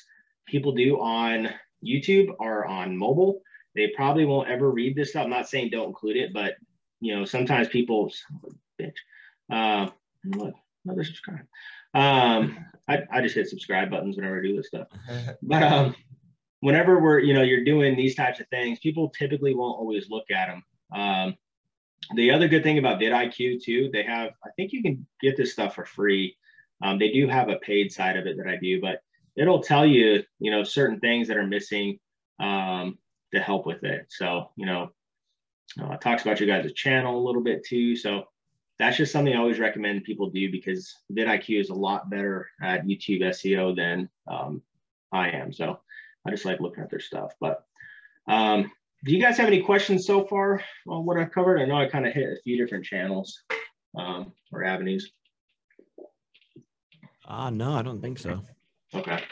[0.46, 1.50] people do on
[1.84, 3.42] YouTube are on mobile.
[3.74, 5.24] They probably won't ever read this stuff.
[5.24, 6.54] I'm not saying don't include it, but
[7.00, 8.12] you know, sometimes people,
[8.80, 8.94] bitch,
[9.52, 9.88] uh,
[10.24, 11.46] look, another subscribe.
[11.94, 14.88] Um, I, I just hit subscribe buttons whenever I do this stuff.
[15.42, 15.94] But um,
[16.60, 20.30] whenever we're, you know, you're doing these types of things, people typically won't always look
[20.30, 20.62] at them.
[20.92, 21.36] Um,
[22.14, 25.52] the other good thing about vidIQ too, they have, I think you can get this
[25.52, 26.36] stuff for free.
[26.82, 29.02] Um, they do have a paid side of it that I do, but
[29.36, 31.98] it'll tell you, you know, certain things that are missing
[32.40, 32.98] um,
[33.32, 34.06] to help with it.
[34.08, 34.90] So, you know,
[35.78, 37.96] uh, it talks about your guys' channel a little bit too.
[37.96, 38.24] So
[38.78, 42.86] that's just something I always recommend people do because vidIQ is a lot better at
[42.86, 44.62] YouTube SEO than um,
[45.12, 45.52] I am.
[45.52, 45.78] So
[46.26, 47.34] I just like looking at their stuff.
[47.40, 47.64] But
[48.26, 48.70] um,
[49.04, 51.60] do you guys have any questions so far on what I've covered?
[51.60, 53.42] I know I kind of hit a few different channels
[53.98, 55.12] um, or avenues.
[57.26, 58.42] Ah, uh, no, I don't think so.
[58.94, 59.22] Okay.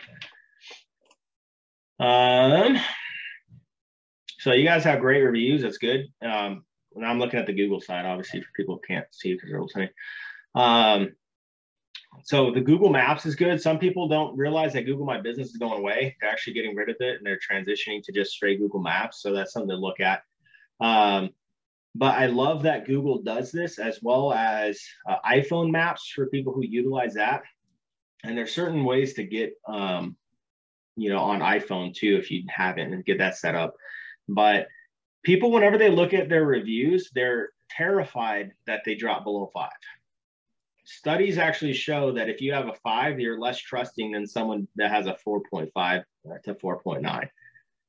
[1.99, 2.79] Um,
[4.39, 5.63] so you guys have great reviews.
[5.63, 6.07] That's good.
[6.23, 6.65] Um,
[7.05, 9.89] I'm looking at the Google side, obviously, for people can't see because they're listening.
[10.55, 11.13] Um,
[12.25, 13.61] so the Google Maps is good.
[13.61, 16.17] Some people don't realize that Google My Business is going away.
[16.21, 19.23] They're actually getting rid of it and they're transitioning to just straight Google Maps.
[19.23, 20.23] So that's something to look at.
[20.81, 21.31] Um,
[21.95, 26.53] but I love that Google does this as well as uh, iPhone Maps for people
[26.53, 27.43] who utilize that.
[28.25, 30.17] And there's certain ways to get um,
[30.99, 33.75] you know, on iPhone too, if you haven't, and get that set up.
[34.29, 34.69] But
[35.25, 39.71] people, whenever they look at their reviews, they're terrified that they drop below five.
[40.85, 44.91] Studies actually show that if you have a five, you're less trusting than someone that
[44.91, 46.03] has a 4.5
[46.45, 47.29] to 4.9.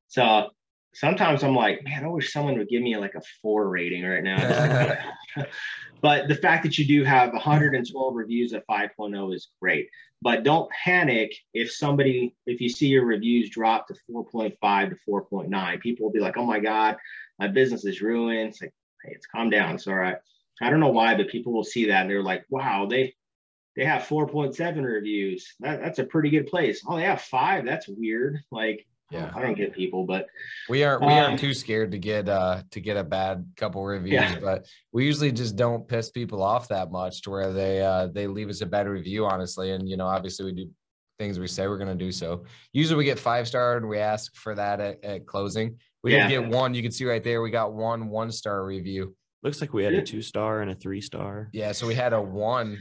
[0.08, 0.50] So
[0.94, 4.24] sometimes I'm like, man, I wish someone would give me like a four rating right
[4.24, 4.98] now.
[6.02, 9.90] but the fact that you do have 112 reviews at 5.0 is great.
[10.22, 15.80] But don't panic if somebody, if you see your reviews drop to 4.5 to 4.9,
[15.80, 16.98] people will be like, oh my God,
[17.40, 18.50] my business is ruined.
[18.50, 18.74] It's like,
[19.04, 19.76] hey, it's calm down.
[19.76, 20.18] It's all right.
[20.62, 23.14] I don't know why, but people will see that and they're like, wow, they
[23.76, 25.56] they have 4.7 reviews.
[25.62, 26.84] That, that's a pretty good place.
[26.86, 27.64] Oh, they have five.
[27.64, 28.44] That's weird.
[28.52, 30.28] Like, yeah, I don't get people, but
[30.70, 33.84] we aren't we aren't um, too scared to get uh to get a bad couple
[33.84, 34.40] reviews, yeah.
[34.40, 38.28] but we usually just don't piss people off that much to where they uh they
[38.28, 39.72] leave us a bad review, honestly.
[39.72, 40.70] And you know, obviously we do
[41.18, 42.12] things we say we're gonna do.
[42.12, 45.80] So usually we get five star and we ask for that at, at closing.
[46.04, 46.28] We yeah.
[46.28, 46.76] did get one.
[46.76, 47.42] You can see right there.
[47.42, 49.16] We got one one star review.
[49.42, 51.50] Looks like we had a two star and a three star.
[51.54, 52.78] Yeah, so we had a one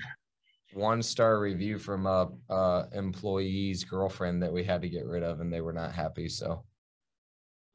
[0.72, 5.40] one star review from a, a employee's girlfriend that we had to get rid of,
[5.40, 6.28] and they were not happy.
[6.28, 6.64] So,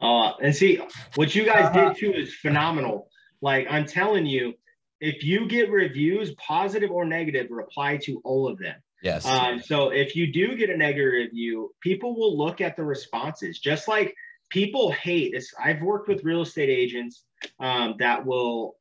[0.02, 0.80] uh, and see
[1.16, 1.90] what you guys uh-huh.
[1.90, 3.08] did too is phenomenal.
[3.42, 4.54] Like I'm telling you,
[5.00, 8.76] if you get reviews, positive or negative, reply to all of them.
[9.02, 9.26] Yes.
[9.26, 13.60] Um, so if you do get a negative review, people will look at the responses.
[13.60, 14.16] Just like
[14.50, 15.54] people hate this.
[15.62, 17.26] I've worked with real estate agents
[17.60, 18.78] um, that will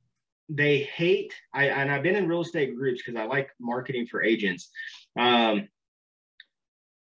[0.48, 4.22] they hate I and I've been in real estate groups because I like marketing for
[4.22, 4.70] agents.
[5.18, 5.68] Um,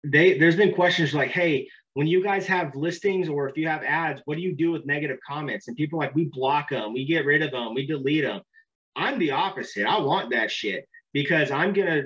[0.03, 3.83] they there's been questions like, hey, when you guys have listings or if you have
[3.83, 5.67] ads, what do you do with negative comments?
[5.67, 8.41] And people like, we block them, we get rid of them, we delete them.
[8.95, 9.85] I'm the opposite.
[9.85, 12.03] I want that shit because I'm gonna,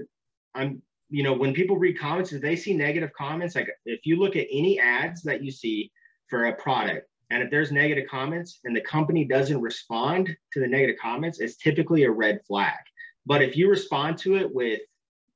[0.55, 4.17] I'm, you know, when people read comments, if they see negative comments, like if you
[4.17, 5.91] look at any ads that you see
[6.27, 10.67] for a product, and if there's negative comments and the company doesn't respond to the
[10.67, 12.77] negative comments, it's typically a red flag.
[13.25, 14.81] But if you respond to it with,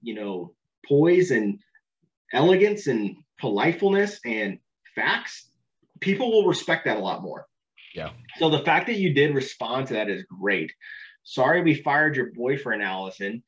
[0.04, 0.54] you know,
[0.88, 1.58] poise and
[2.32, 4.60] elegance and politefulness and
[4.94, 5.50] facts,
[6.00, 7.48] people will respect that a lot more.
[7.96, 8.12] Yeah.
[8.38, 10.72] So the fact that you did respond to that is great.
[11.24, 13.42] Sorry we fired your boyfriend, Allison.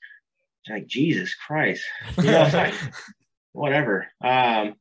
[0.68, 1.84] Like Jesus Christ.
[2.18, 2.74] You know, like,
[3.52, 4.08] whatever.
[4.24, 4.74] Um,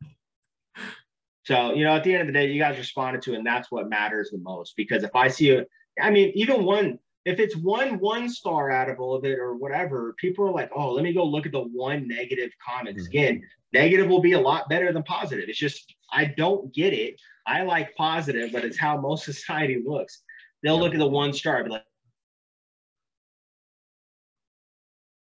[1.49, 3.46] so, you know, at the end of the day, you guys responded to, it, and
[3.46, 4.76] that's what matters the most.
[4.76, 5.64] Because if I see a,
[5.99, 9.57] I mean, even one, if it's one one star out of all of it or
[9.57, 12.99] whatever, people are like, oh, let me go look at the one negative comment.
[12.99, 13.07] Mm-hmm.
[13.07, 13.42] Again,
[13.72, 15.49] negative will be a lot better than positive.
[15.49, 17.18] It's just I don't get it.
[17.46, 20.20] I like positive, but it's how most society looks.
[20.62, 20.82] They'll yeah.
[20.82, 21.84] look at the one star, be like,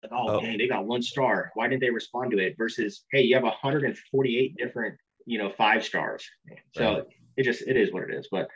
[0.05, 1.51] oh, oh, dang, they got one star.
[1.55, 2.55] Why didn't they respond to it?
[2.57, 4.97] Versus, hey, you have 148 different
[5.27, 6.29] you know, five stars.
[6.75, 7.05] So right.
[7.37, 8.29] it just it is what it is.
[8.31, 8.49] But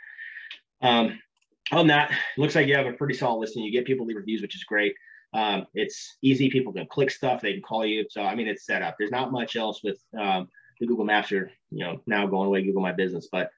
[0.83, 1.19] um,
[1.73, 3.64] on that, looks like you have a pretty solid listing.
[3.64, 4.95] You get people leave reviews, which is great.
[5.33, 6.49] Um, it's easy.
[6.51, 7.41] People can click stuff.
[7.43, 8.07] They can call you.
[8.11, 8.97] So I mean, it's set up.
[8.99, 10.49] There's not much else with um,
[10.81, 13.51] the Google Maps are you know now going away Google My Business, but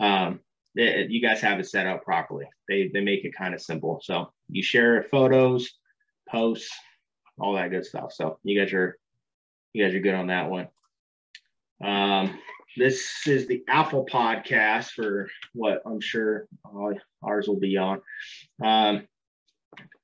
[0.00, 0.40] um,
[0.74, 2.46] it, you guys have it set up properly.
[2.68, 4.00] They they make it kind of simple.
[4.02, 5.70] So you share photos,
[6.28, 6.70] posts,
[7.38, 8.12] all that good stuff.
[8.12, 8.98] So you guys are
[9.72, 10.68] you guys are good on that one.
[11.84, 12.38] Um,
[12.76, 18.00] this is the Apple podcast for what I'm sure uh, ours will be on.
[18.62, 19.06] Um,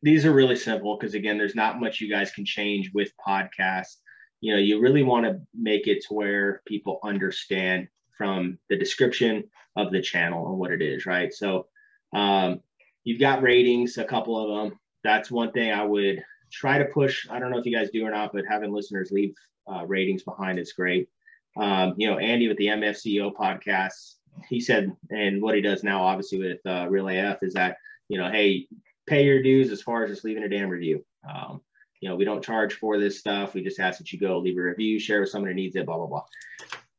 [0.03, 3.97] these are really simple because again, there's not much you guys can change with podcasts.
[4.41, 9.45] You know, you really want to make it to where people understand from the description
[9.77, 11.33] of the channel and what it is, right?
[11.33, 11.67] So
[12.15, 12.61] um,
[13.05, 14.79] you've got ratings, a couple of them.
[15.05, 16.23] That's one thing I would
[16.53, 17.27] try to push.
[17.31, 19.35] I don't know if you guys do or not, but having listeners leave
[19.71, 21.09] uh, ratings behind is great
[21.57, 24.15] um, you know, Andy with the MFCEO podcast,
[24.49, 27.79] he said, and what he does now, obviously with uh, Real AF, is that
[28.09, 28.69] you know, hey,
[29.07, 31.05] pay your dues as far as just leaving a damn review.
[31.29, 31.61] Um,
[32.01, 33.55] you know, we don't charge for this stuff.
[33.55, 35.87] We just ask that you go leave a review, share with someone who needs it,
[35.87, 36.07] blah blah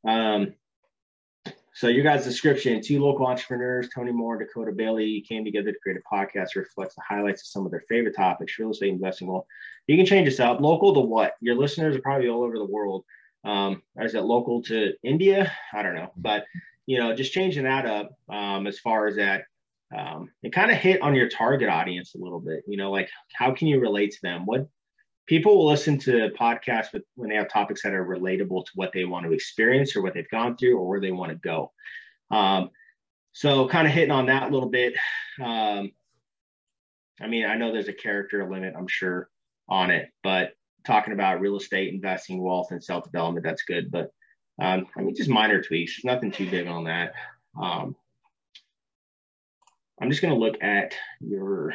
[0.03, 0.11] blah.
[0.11, 0.53] Um,
[1.73, 5.79] so your guys' description: two local entrepreneurs, Tony Moore and Dakota Bailey, came together to
[5.83, 8.89] create a podcast that reflects the highlights of some of their favorite topics, real estate
[8.89, 9.27] investing.
[9.27, 9.45] Well,
[9.85, 10.59] you can change this up.
[10.59, 11.33] Local to what?
[11.39, 13.05] Your listeners are probably all over the world.
[13.47, 15.51] Um, is it local to India?
[15.73, 16.45] I don't know, but
[16.85, 19.43] you know, just changing that up um, as far as that,
[19.95, 22.63] um, it kind of hit on your target audience a little bit.
[22.67, 24.45] You know, like how can you relate to them?
[24.45, 24.67] What
[25.27, 28.91] people will listen to podcasts with, when they have topics that are relatable to what
[28.93, 31.71] they want to experience or what they've gone through or where they want to go.
[32.31, 32.71] Um,
[33.33, 34.93] so, kind of hitting on that a little bit.
[35.41, 35.91] Um,
[37.21, 39.29] I mean, I know there's a character limit, I'm sure,
[39.69, 40.53] on it, but
[40.87, 43.45] talking about real estate investing, wealth, and self development.
[43.45, 43.91] That's good.
[43.91, 44.11] But
[44.59, 47.13] Um, I mean, just minor tweaks, nothing too big on that.
[47.61, 47.95] Um,
[50.01, 51.73] I'm just going to look at your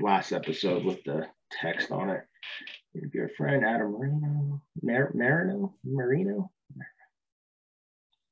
[0.00, 1.26] last episode with the
[1.60, 2.22] text on it.
[3.12, 6.50] Your friend Adam Marino, Mar- Marino, Marino.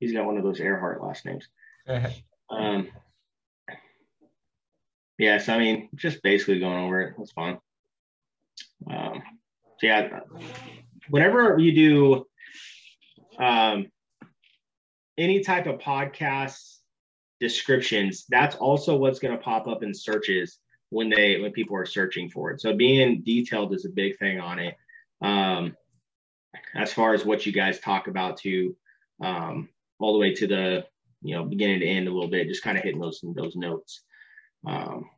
[0.00, 1.46] He's got one of those Earhart last names.
[2.50, 2.88] Um,
[5.18, 7.14] yeah, so I mean, just basically going over it.
[7.18, 7.58] That's fine.
[8.90, 9.22] Um,
[9.78, 10.20] so yeah,
[11.10, 12.26] whenever you do
[13.38, 13.86] um,
[15.18, 16.76] any type of podcast
[17.40, 20.58] descriptions, that's also what's going to pop up in searches
[20.90, 22.60] when they when people are searching for it.
[22.60, 24.76] So being detailed is a big thing on it.
[25.20, 25.76] Um,
[26.74, 28.74] as far as what you guys talk about to
[29.22, 29.68] um,
[29.98, 30.86] all the way to the
[31.22, 34.02] you know beginning to end a little bit, just kind of hitting those those notes.
[34.66, 35.10] Um,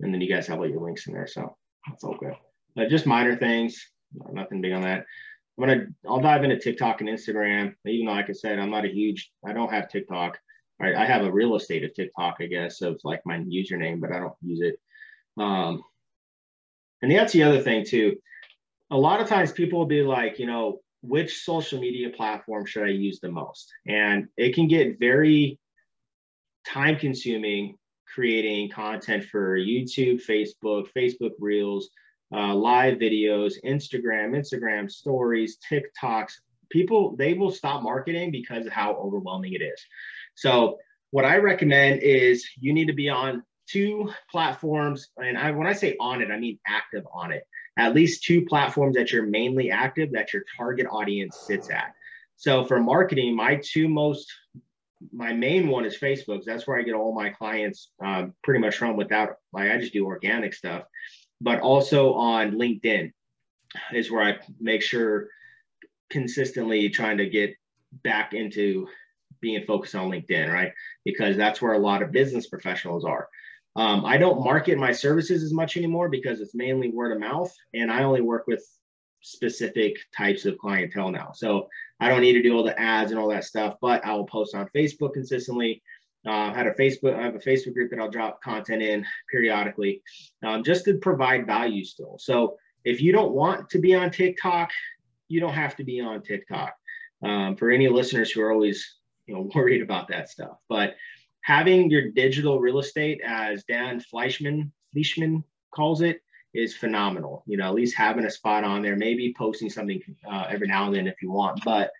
[0.00, 1.56] and then you guys have all your links in there, so
[1.86, 2.34] that's all good.
[2.88, 3.90] Just minor things,
[4.32, 5.06] nothing big on that.
[5.58, 7.74] I'm gonna I'll dive into TikTok and Instagram.
[7.86, 10.38] Even though, like I said, I'm not a huge I don't have TikTok.
[10.80, 14.12] I, I have a real estate of TikTok, I guess, of like my username, but
[14.12, 14.80] I don't use it.
[15.36, 15.82] Um,
[17.02, 18.16] and that's the other thing too.
[18.90, 22.84] A lot of times people will be like, you know, which social media platform should
[22.84, 23.72] I use the most?
[23.86, 25.58] And it can get very
[26.66, 27.76] time consuming
[28.12, 31.90] creating content for YouTube, Facebook, Facebook Reels,
[32.34, 36.32] uh, live videos, Instagram, Instagram stories, TikToks.
[36.70, 39.84] People, they will stop marketing because of how overwhelming it is.
[40.36, 40.78] So,
[41.10, 45.08] what I recommend is you need to be on two platforms.
[45.16, 47.42] And I, when I say on it, I mean active on it.
[47.76, 51.92] At least two platforms that you're mainly active, that your target audience sits at.
[52.36, 54.32] So, for marketing, my two most
[55.12, 56.44] my main one is Facebook.
[56.44, 59.92] That's where I get all my clients um, pretty much from without like I just
[59.92, 60.84] do organic stuff,
[61.40, 63.12] but also on LinkedIn
[63.92, 65.28] is where I make sure
[66.10, 67.54] consistently trying to get
[68.02, 68.88] back into
[69.40, 70.72] being focused on LinkedIn, right?
[71.04, 73.28] Because that's where a lot of business professionals are.
[73.76, 77.54] Um, I don't market my services as much anymore because it's mainly word of mouth,
[77.72, 78.66] and I only work with
[79.22, 81.30] specific types of clientele now.
[81.32, 81.68] So
[82.00, 84.26] I don't need to do all the ads and all that stuff, but I will
[84.26, 85.82] post on Facebook consistently.
[86.26, 90.02] Uh, had a Facebook, I have a Facebook group that I'll drop content in periodically,
[90.44, 92.18] um, just to provide value still.
[92.18, 94.70] So if you don't want to be on TikTok,
[95.28, 96.74] you don't have to be on TikTok.
[97.22, 98.96] Um, for any listeners who are always,
[99.26, 100.96] you know, worried about that stuff, but
[101.42, 105.44] having your digital real estate, as Dan Fleyshman Fleyshman
[105.74, 106.20] calls it,
[106.52, 107.44] is phenomenal.
[107.46, 110.86] You know, at least having a spot on there, maybe posting something uh, every now
[110.86, 111.90] and then if you want, but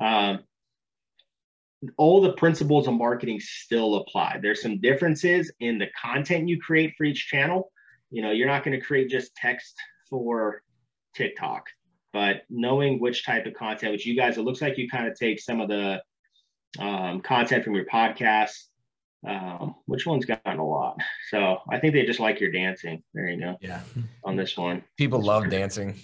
[0.00, 0.40] um,
[1.96, 4.38] all the principles of marketing still apply.
[4.40, 7.70] There's some differences in the content you create for each channel.
[8.10, 9.74] You know, you're not going to create just text
[10.08, 10.62] for
[11.14, 11.66] TikTok,
[12.12, 15.18] but knowing which type of content, which you guys, it looks like you kind of
[15.18, 16.02] take some of the
[16.78, 18.54] um, content from your podcast
[19.26, 20.98] um, which one's gotten a lot?
[21.30, 23.02] So I think they just like your dancing.
[23.14, 23.56] There you go.
[23.60, 23.80] Yeah.
[24.24, 24.84] On this one.
[24.96, 25.96] People love dancing.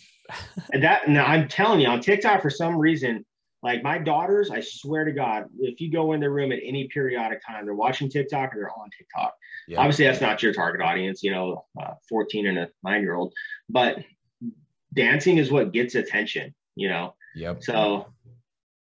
[0.73, 3.25] And that now I'm telling you on TikTok for some reason,
[3.63, 6.89] like my daughters, I swear to God, if you go in their room at any
[6.89, 9.35] periodic time, they're watching TikTok or they're on TikTok.
[9.69, 9.81] Yeah.
[9.81, 13.35] Obviously, that's not your target audience, you know, uh, 14 and a nine year old,
[13.69, 13.99] but
[14.95, 17.15] dancing is what gets attention, you know?
[17.37, 17.63] Yep.
[17.63, 18.07] So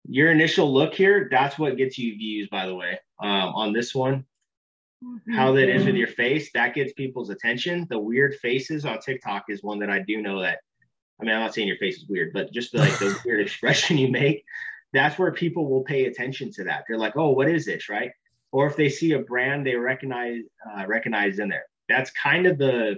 [0.08, 3.94] your initial look here, that's what gets you views, by the way um, on this
[3.94, 4.26] one.
[5.32, 7.88] How that is with your face, that gets people's attention.
[7.90, 10.60] The weird faces on TikTok is one that I do know that.
[11.20, 13.98] I mean, I'm not saying your face is weird, but just like the weird expression
[13.98, 14.44] you make,
[14.94, 16.86] that's where people will pay attention to that.
[16.88, 18.12] They're like, "Oh, what is this?" Right?
[18.52, 21.66] Or if they see a brand they recognize uh, recognize in there.
[21.88, 22.98] That's kind of the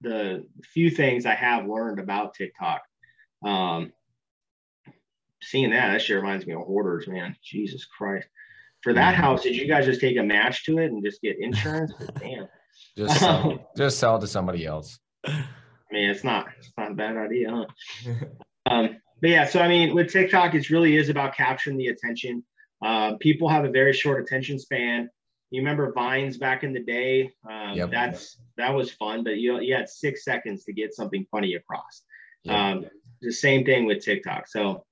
[0.00, 2.82] the few things I have learned about TikTok.
[3.44, 3.92] Um,
[5.42, 7.36] seeing that, that sure reminds me of hoarders, man.
[7.42, 8.28] Jesus Christ
[8.82, 11.38] for that house, did you guys just take a match to it and just get
[11.38, 11.92] insurance?
[12.18, 12.48] Damn.
[12.96, 14.98] Just sell, just sell to somebody else.
[15.92, 18.14] I mean, it's not it's not a bad idea, huh?
[18.70, 22.42] um, but yeah, so I mean, with TikTok, it really is about capturing the attention.
[22.82, 25.10] Uh, people have a very short attention span.
[25.50, 27.30] You remember Vines back in the day?
[27.48, 27.90] Um, yep.
[27.90, 32.02] That's that was fun, but you you had six seconds to get something funny across.
[32.44, 32.56] Yep.
[32.56, 32.86] Um,
[33.20, 34.48] the same thing with TikTok.
[34.48, 34.84] So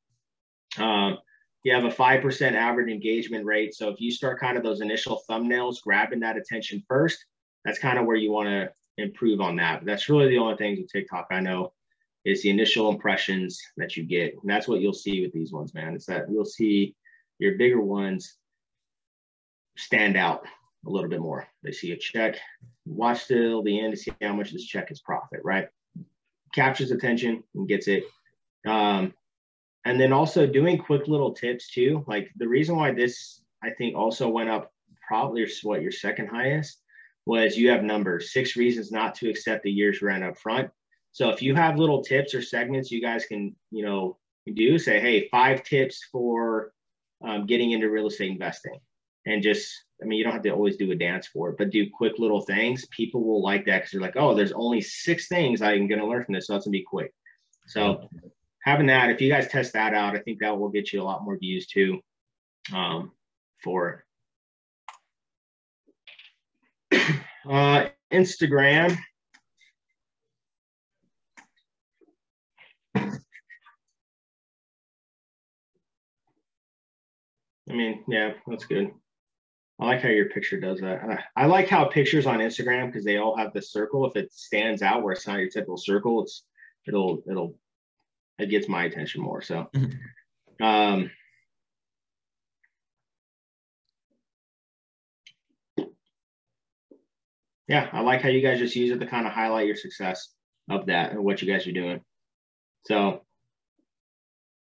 [0.79, 1.17] um,
[1.65, 3.75] you have a 5% average engagement rate.
[3.75, 7.25] So if you start kind of those initial thumbnails grabbing that attention first,
[7.65, 8.71] that's kind of where you want to
[9.03, 9.81] improve on that.
[9.81, 11.73] But that's really the only things with TikTok I know
[12.25, 14.35] is the initial impressions that you get.
[14.35, 15.95] And that's what you'll see with these ones, man.
[15.95, 16.95] It's that you'll see
[17.39, 18.37] your bigger ones
[19.77, 20.45] stand out
[20.87, 21.47] a little bit more.
[21.63, 22.37] They see a check,
[22.87, 25.69] watch till the end to see how much this check is profit, right?
[26.55, 28.05] Captures attention and gets it.
[28.67, 29.15] Um,
[29.85, 32.05] and then also doing quick little tips too.
[32.07, 34.73] Like the reason why this I think also went up
[35.07, 36.83] probably what your second highest
[37.31, 40.71] was you have numbers six reasons not to accept a year's rent up front.
[41.13, 44.19] So if you have little tips or segments you guys can you know
[44.55, 46.73] do say hey five tips for
[47.27, 48.81] um, getting into real estate investing
[49.27, 49.71] and just
[50.03, 52.19] I mean, you don't have to always do a dance for it, but do quick
[52.19, 52.87] little things.
[52.87, 56.07] People will like that because they're like, oh, there's only six things I'm going to
[56.07, 56.47] learn from this.
[56.47, 57.13] So that's going to be quick.
[57.67, 58.09] So
[58.65, 61.05] having that, if you guys test that out, I think that will get you a
[61.05, 62.01] lot more views too
[62.73, 63.13] um,
[63.63, 64.05] for
[66.93, 67.17] it.
[67.49, 68.97] Uh, Instagram.
[77.71, 78.91] I mean, yeah, that's good.
[79.79, 81.25] I like how your picture does that.
[81.37, 84.05] I like how pictures on Instagram because they all have this circle.
[84.07, 86.45] If it stands out where it's not your typical circle, it's
[86.87, 87.55] it'll it'll
[88.39, 89.41] it gets my attention more.
[89.41, 89.71] So,
[90.61, 91.11] um,
[97.71, 100.35] yeah, I like how you guys just use it to kind of highlight your success
[100.69, 102.01] of that and what you guys are doing.
[102.85, 103.23] So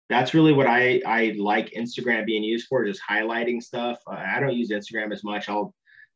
[0.08, 3.98] that's really what I I like Instagram being used for, just highlighting stuff.
[4.10, 5.50] Uh, I don't use Instagram as much.
[5.50, 5.76] I'll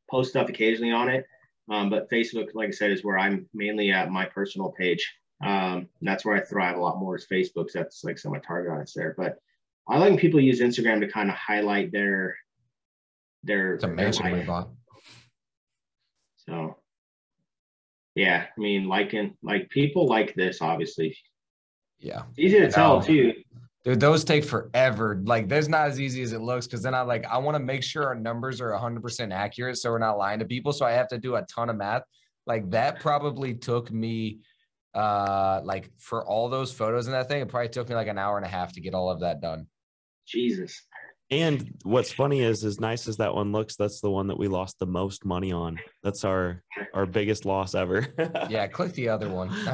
[0.09, 1.25] post stuff occasionally on it,
[1.69, 5.05] um, but Facebook, like I said, is where I'm mainly at my personal page.
[5.45, 7.69] Um, that's where I thrive a lot more is Facebook.
[7.69, 9.13] So that's like some of my target audience there.
[9.17, 9.39] But
[9.89, 12.37] I like people use Instagram to kind of highlight their
[13.43, 13.73] their.
[13.73, 14.69] It's a mansion we bought.
[16.47, 16.77] So,
[18.15, 21.17] yeah, I mean, liking like people like this, obviously.
[21.99, 23.33] Yeah, it's easy to tell too.
[23.83, 25.21] Dude, those take forever.
[25.23, 27.59] Like, there's not as easy as it looks because then I like I want to
[27.59, 30.73] make sure our numbers are 100% accurate, so we're not lying to people.
[30.73, 32.03] So I have to do a ton of math.
[32.45, 34.39] Like that probably took me,
[34.93, 38.17] uh, like for all those photos and that thing, it probably took me like an
[38.17, 39.67] hour and a half to get all of that done.
[40.25, 40.83] Jesus.
[41.29, 44.47] And what's funny is, as nice as that one looks, that's the one that we
[44.47, 45.77] lost the most money on.
[46.01, 46.63] That's our
[46.93, 48.07] our biggest loss ever.
[48.49, 49.49] yeah, click the other one.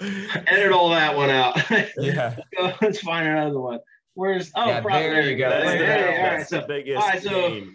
[0.00, 1.58] edit all that one out.
[1.98, 2.36] Yeah.
[2.80, 3.80] let's, find another one.
[4.14, 5.50] Where's oh yeah, probably, there you go.
[5.50, 7.66] That's, hey, hey, all right, so, all right, so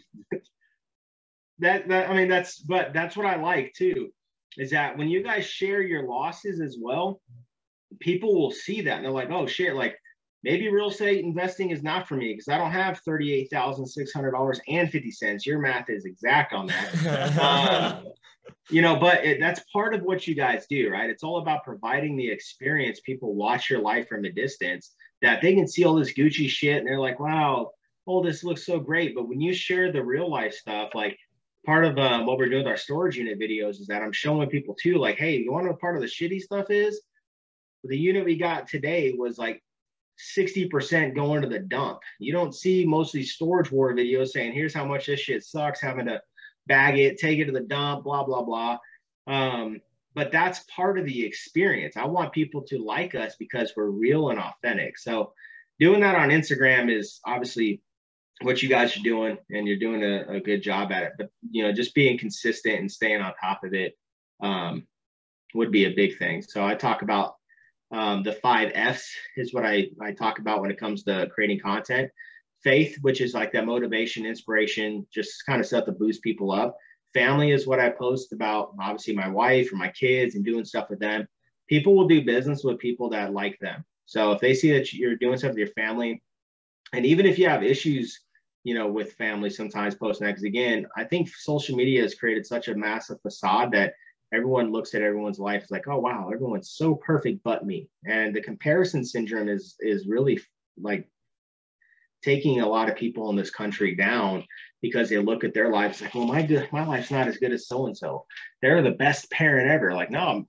[1.59, 4.11] that that I mean that's but that's what I like too,
[4.57, 7.21] is that when you guys share your losses as well,
[7.99, 9.97] people will see that and they're like, oh shit, like
[10.43, 14.13] maybe real estate investing is not for me because I don't have thirty-eight thousand six
[14.13, 15.45] hundred dollars and fifty cents.
[15.45, 17.37] Your math is exact on that.
[18.03, 18.13] um,
[18.69, 21.63] you know but it, that's part of what you guys do right it's all about
[21.63, 25.95] providing the experience people watch your life from a distance that they can see all
[25.95, 27.71] this gucci shit and they're like wow
[28.07, 31.17] oh this looks so great but when you share the real life stuff like
[31.65, 34.49] part of uh, what we're doing with our storage unit videos is that i'm showing
[34.49, 37.01] people too like hey you want to know part of the shitty stuff is
[37.83, 39.61] the unit we got today was like
[40.37, 44.53] 60% going to the dump you don't see most of these storage war videos saying
[44.53, 46.21] here's how much this shit sucks having to
[46.67, 48.77] bag it, take it to the dump, blah, blah, blah.
[49.27, 49.81] Um,
[50.15, 51.97] but that's part of the experience.
[51.97, 54.97] I want people to like us because we're real and authentic.
[54.97, 55.33] So
[55.79, 57.81] doing that on Instagram is obviously
[58.41, 61.13] what you guys are doing and you're doing a, a good job at it.
[61.17, 63.97] But you know, just being consistent and staying on top of it
[64.41, 64.85] um,
[65.55, 66.41] would be a big thing.
[66.41, 67.35] So I talk about
[67.93, 71.59] um, the five F's is what I, I talk about when it comes to creating
[71.59, 72.09] content
[72.63, 76.77] faith, which is like that motivation, inspiration, just kind of stuff to boost people up.
[77.13, 80.89] Family is what I post about, obviously, my wife or my kids and doing stuff
[80.89, 81.27] with them.
[81.67, 83.83] People will do business with people that like them.
[84.05, 86.23] So if they see that you're doing stuff with your family,
[86.93, 88.19] and even if you have issues,
[88.63, 92.45] you know, with family, sometimes posting that, because again, I think social media has created
[92.45, 93.93] such a massive facade that
[94.33, 97.87] everyone looks at everyone's life like, oh wow, everyone's so perfect but me.
[98.05, 100.39] And the comparison syndrome is is really
[100.81, 101.07] like
[102.23, 104.45] taking a lot of people in this country down
[104.81, 107.51] because they look at their lives like, well, my good, my life's not as good
[107.51, 108.25] as so and so.
[108.61, 109.93] They're the best parent ever.
[109.93, 110.47] Like, no, I'm,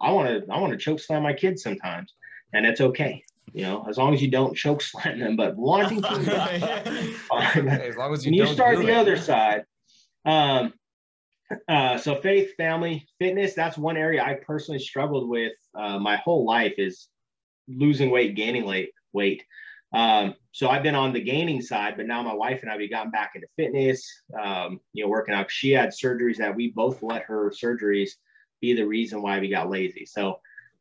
[0.00, 2.14] I want to, I want to choke slam my kids sometimes,
[2.52, 3.24] and it's okay.
[3.52, 6.08] You know, as long as you don't choke slam them, but wanting to,
[7.32, 8.96] as long as you, you start the it.
[8.96, 9.64] other side.
[10.24, 10.72] Um,
[11.68, 16.44] uh, so faith, family, fitness, that's one area I personally struggled with uh, my whole
[16.44, 17.08] life is
[17.68, 19.44] losing weight, gaining weight, weight.
[19.92, 22.88] Um, so I've been on the gaining side, but now my wife and I we
[22.88, 24.06] gotten back into fitness,
[24.38, 25.50] um, you know, working out.
[25.50, 28.10] She had surgeries that we both let her surgeries
[28.60, 30.04] be the reason why we got lazy.
[30.04, 30.40] So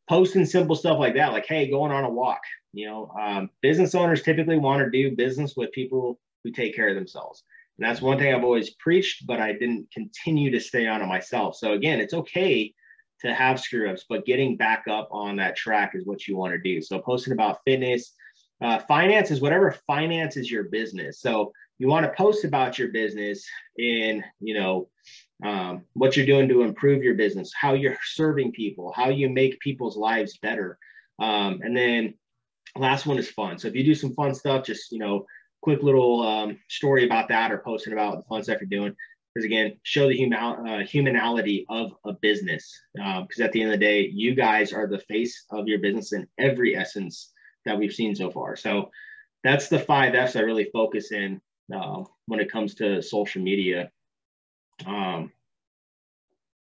[0.10, 2.42] posting simple stuff like that, like hey, going on a walk.
[2.74, 6.90] You know, um, business owners typically want to do business with people who take care
[6.90, 7.44] of themselves.
[7.78, 11.08] And that's one thing I've always preached, but I didn't continue to stay on it
[11.08, 11.56] myself.
[11.58, 12.74] So again, it's okay
[13.22, 16.54] to have screw ups, but getting back up on that track is what you want
[16.54, 16.82] to do.
[16.82, 18.14] So posting about fitness,
[18.62, 21.20] uh, whatever finances your business.
[21.20, 23.46] So you want to post about your business
[23.78, 24.90] in, you know,
[25.44, 29.60] um, what you're doing to improve your business, how you're serving people, how you make
[29.60, 30.78] people's lives better.
[31.20, 32.14] Um, and then
[32.78, 33.58] last one is fun.
[33.58, 35.26] So if you do some fun stuff, just, you know,
[35.66, 38.96] quick little um, story about that or posting about the fun stuff you're doing.
[39.34, 42.80] Because again, show the human uh, humanality of a business.
[42.94, 45.80] Because uh, at the end of the day, you guys are the face of your
[45.80, 47.34] business in every essence
[47.66, 48.56] that we've seen so far.
[48.56, 48.92] So
[49.44, 51.42] that's the five F's I really focus in
[51.76, 53.90] uh, when it comes to social media.
[54.86, 55.32] Um,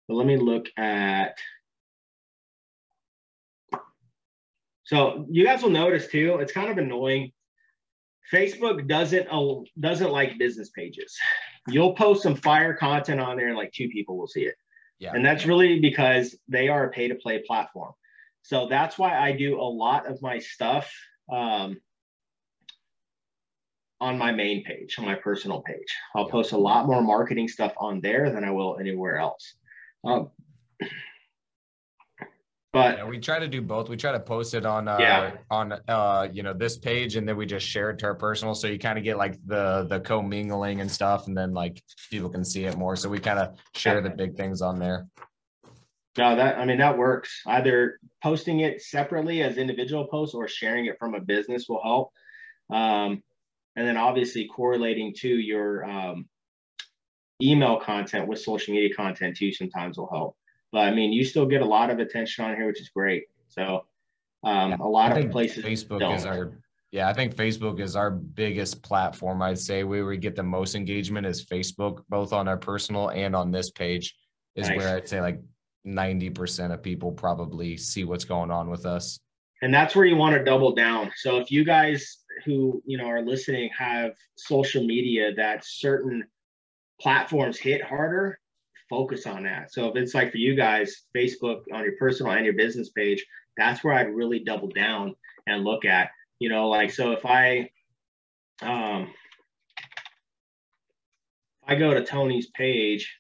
[0.08, 1.38] but let me look at.
[4.86, 7.34] So you guys will notice too, it's kind of annoying.
[8.34, 11.16] Facebook doesn't uh, doesn't like business pages.
[11.68, 14.56] You'll post some fire content on there, and like two people will see it.
[15.00, 15.12] Yeah.
[15.14, 17.94] And that's really because they are a pay to play platform.
[18.44, 20.92] So that's why I do a lot of my stuff
[21.32, 21.78] um,
[24.00, 25.96] on my main page, on my personal page.
[26.16, 29.56] I'll post a lot more marketing stuff on there than I will anywhere else.
[30.04, 30.30] Um,
[32.76, 33.88] but yeah, we try to do both.
[33.88, 35.32] We try to post it on uh, yeah.
[35.50, 38.54] on uh, you know this page, and then we just share it to our personal,
[38.54, 42.30] so you kind of get like the the commingling and stuff, and then like people
[42.30, 42.98] can see it more.
[42.98, 45.08] So we kind of share the big things on there.
[46.18, 47.44] No, that I mean that works.
[47.48, 52.12] Either posting it separately as individual posts or sharing it from a business will help.
[52.70, 53.24] Um,
[53.78, 56.28] and then obviously correlating to your um,
[57.42, 60.36] email content with social media content too sometimes will help.
[60.76, 63.28] But I mean, you still get a lot of attention on here, which is great.
[63.48, 63.86] So
[64.44, 65.64] um, a lot of places.
[65.64, 66.16] Facebook don't.
[66.16, 66.52] is our
[66.92, 69.42] yeah, I think Facebook is our biggest platform.
[69.42, 73.34] I'd say where we get the most engagement is Facebook, both on our personal and
[73.38, 74.18] on this page,
[74.58, 74.78] is nice.
[74.78, 75.42] where I'd say like
[75.88, 79.18] 90% of people probably see what's going on with us.
[79.62, 81.10] And that's where you want to double down.
[81.16, 86.26] So if you guys who you know are listening have social media that certain
[87.00, 88.40] platforms hit harder,
[88.90, 89.74] focus on that.
[89.74, 93.26] So if it's like for you guys, Facebook on your personal and your business page,
[93.58, 95.16] that's where I'd really double down
[95.48, 96.10] and look at.
[96.40, 97.70] You know, like so if I
[98.62, 99.14] um
[101.68, 103.18] I go to Tony's page,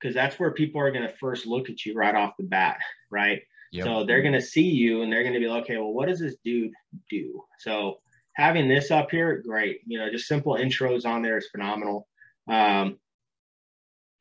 [0.00, 2.78] because that's where people are going to first look at you right off the bat,
[3.10, 3.42] right?
[3.72, 3.84] Yep.
[3.84, 6.08] So they're going to see you and they're going to be like, okay, well, what
[6.08, 6.72] does this dude
[7.08, 7.42] do?
[7.58, 8.00] So
[8.34, 9.80] having this up here, great.
[9.86, 12.06] You know, just simple intros on there is phenomenal.
[12.48, 12.98] Um,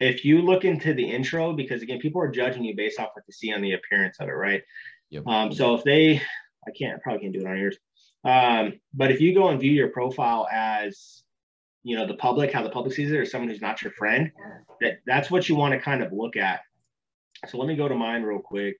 [0.01, 3.23] if you look into the intro, because again, people are judging you based off what
[3.27, 4.63] they see on the appearance of it, right?
[5.09, 5.27] Yep.
[5.27, 6.21] Um, so if they,
[6.67, 7.77] I can't, probably can't do it on yours.
[8.23, 11.23] Um, but if you go and view your profile as,
[11.83, 14.31] you know, the public, how the public sees it, or someone who's not your friend,
[14.81, 16.61] that that's what you want to kind of look at.
[17.47, 18.77] So let me go to mine real quick.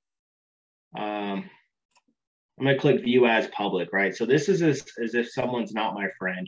[0.96, 1.50] Um,
[2.60, 4.16] I'm going to click view as public, right?
[4.16, 6.48] So this is as, as if someone's not my friend.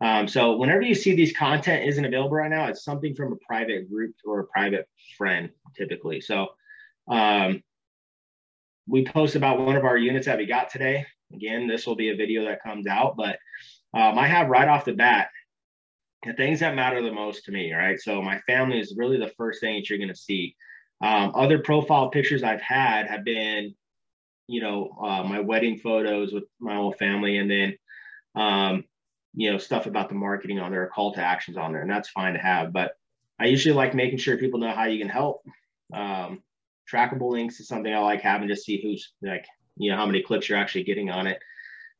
[0.00, 3.36] Um, so whenever you see these content isn't available right now, it's something from a
[3.46, 6.20] private group or a private friend typically.
[6.20, 6.48] So
[7.08, 7.62] um,
[8.86, 11.04] we post about one of our units that we got today.
[11.34, 13.38] Again, this will be a video that comes out, but
[13.92, 15.28] um, I have right off the bat
[16.24, 17.98] the things that matter the most to me, right?
[18.00, 20.56] So my family is really the first thing that you're going to see.
[21.00, 23.74] Um, other profile pictures I've had have been,
[24.48, 27.78] you know, uh, my wedding photos with my whole family, and then
[28.34, 28.84] um,
[29.34, 32.08] you know stuff about the marketing on there call to actions on there and that's
[32.08, 32.92] fine to have but
[33.38, 35.42] i usually like making sure people know how you can help.
[35.92, 36.42] Um,
[36.90, 40.22] trackable links is something i like having to see who's like you know how many
[40.22, 41.38] clicks you're actually getting on it.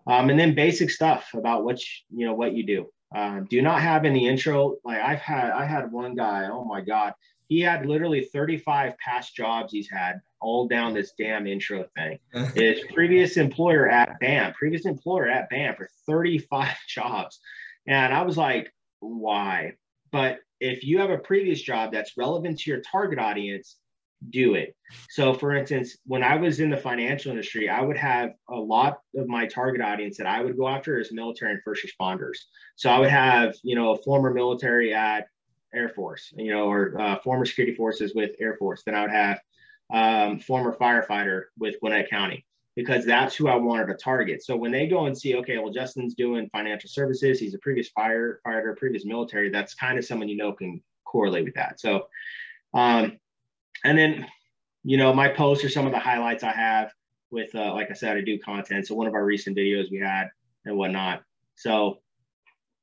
[0.07, 2.87] Um, and then basic stuff about what you, you know what you do.
[3.15, 4.77] Uh, do not have any intro?
[4.85, 7.15] Like i've had i had one guy oh my god
[7.49, 12.19] he had literally 35 past jobs he's had all down this damn intro thing.
[12.55, 17.41] His previous employer at BAM, previous employer at BAM for 35 jobs.
[17.87, 19.75] And I was like, why?
[20.11, 23.77] But if you have a previous job that's relevant to your target audience,
[24.31, 24.75] do it.
[25.11, 28.99] So, for instance, when I was in the financial industry, I would have a lot
[29.17, 32.39] of my target audience that I would go after as military and first responders.
[32.77, 35.29] So, I would have, you know, a former military at
[35.73, 38.83] Air Force, you know, or uh, former security forces with Air Force.
[38.85, 39.39] Then I would have
[39.93, 42.45] um, former firefighter with Gwinnett County
[42.77, 44.45] because that's who I wanted to target.
[44.45, 47.91] So when they go and see, okay, well, Justin's doing financial services, he's a previous
[47.91, 51.81] firefighter, previous military, that's kind of someone you know can correlate with that.
[51.81, 52.07] So,
[52.75, 53.19] um,
[53.85, 54.27] and then,
[54.85, 56.93] you know, my posts are some of the highlights I have
[57.31, 58.87] with, uh, like I said, I do content.
[58.87, 60.29] So one of our recent videos we had
[60.65, 61.23] and whatnot.
[61.57, 61.99] So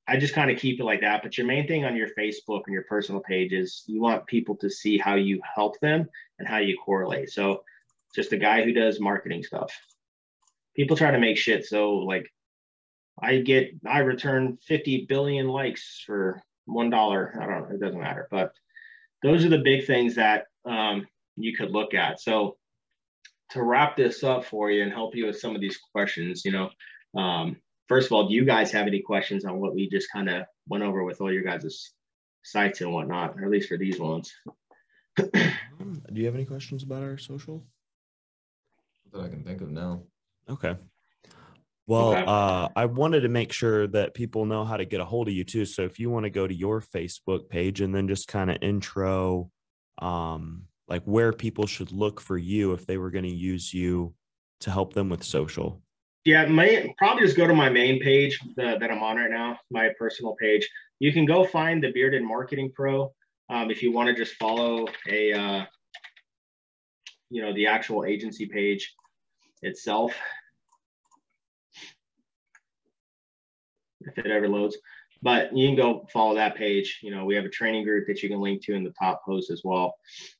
[0.08, 1.24] I just kind of keep it like that.
[1.24, 4.56] But your main thing on your Facebook and your personal page is you want people
[4.58, 7.32] to see how you help them and how you correlate.
[7.32, 7.64] So
[8.14, 9.72] just a guy who does marketing stuff.
[10.76, 12.32] People try to make shit so like
[13.22, 17.34] I get I return 50 billion likes for one dollar.
[17.41, 18.28] I don't know, it doesn't matter.
[18.30, 18.53] But
[19.24, 22.20] those are the big things that um, you could look at.
[22.20, 22.58] So
[23.51, 26.51] to wrap this up for you and help you with some of these questions, you
[26.51, 26.70] know,
[27.20, 27.58] um,
[27.88, 30.46] first of all, do you guys have any questions on what we just kind of
[30.68, 31.92] went over with all your guys'
[32.44, 34.34] sites and whatnot, or at least for these ones?
[35.18, 37.66] Do you have any questions about our social?
[39.12, 40.04] That I can think of now.
[40.50, 40.76] Okay.
[41.88, 42.24] Well, Okay.
[42.28, 45.34] uh, I wanted to make sure that people know how to get a hold of
[45.34, 45.66] you too.
[45.66, 48.58] So if you want to go to your Facebook page and then just kind of
[48.62, 49.52] intro,
[50.00, 54.14] um, like where people should look for you if they were going to use you
[54.62, 55.82] to help them with social.
[56.26, 59.59] Yeah, may probably just go to my main page the, that I'm on right now,
[59.69, 60.67] my personal page.
[60.97, 63.13] You can go find the Bearded Marketing Pro
[63.49, 65.65] um, if you want to just follow a, uh,
[67.30, 68.95] you know, the actual agency page
[69.61, 70.15] itself.
[74.01, 74.78] If it ever loads,
[75.21, 76.99] but you can go follow that page.
[77.03, 79.23] You know, we have a training group that you can link to in the top
[79.26, 79.95] post as well.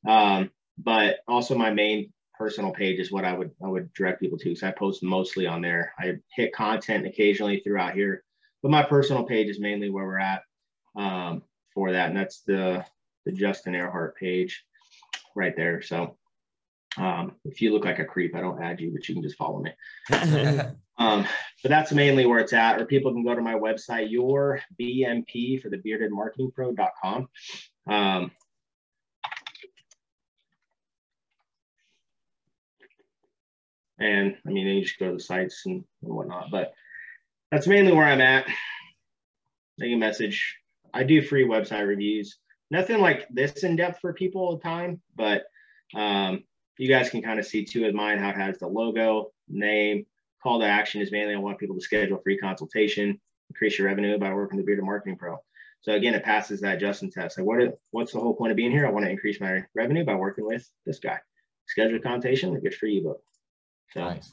[0.08, 4.38] Um, but also my main personal page is what I would I would direct people
[4.38, 5.94] to because I post mostly on there.
[6.00, 8.24] I hit content occasionally throughout here,
[8.62, 10.44] but my personal page is mainly where we're at
[10.96, 12.86] um, for that, and that's the
[13.26, 14.64] the Justin Earhart page
[15.36, 15.82] right there.
[15.82, 16.18] So
[16.98, 19.38] um, if you look like a creep, I don't add you, but you can just
[19.38, 19.72] follow me.
[20.98, 21.26] Um,
[21.62, 25.62] but that's mainly where it's at, or people can go to my website, your BMP
[25.62, 27.28] for the bearded marketing pro.com.
[27.90, 28.32] Um,
[34.00, 36.74] and I mean, you just go to the sites and, and whatnot, but
[37.52, 38.48] that's mainly where I'm at.
[39.78, 40.58] Make a message.
[40.94, 42.38] I do free website reviews.
[42.72, 45.44] Nothing like this in depth for people all the time, but
[45.94, 46.44] um,
[46.78, 50.06] you guys can kind of see two of mine how it has the logo, name,
[50.42, 53.20] call to action is mainly I want people to schedule free consultation,
[53.50, 55.38] increase your revenue by working with the Bearded Marketing Pro.
[55.82, 57.38] So again, it passes that Justin test.
[57.38, 57.62] Like, what?
[57.62, 58.88] Is, what's the whole point of being here?
[58.88, 61.20] I want to increase my revenue by working with this guy.
[61.68, 63.22] Schedule a consultation, get free ebook.
[63.96, 64.32] So, Nice.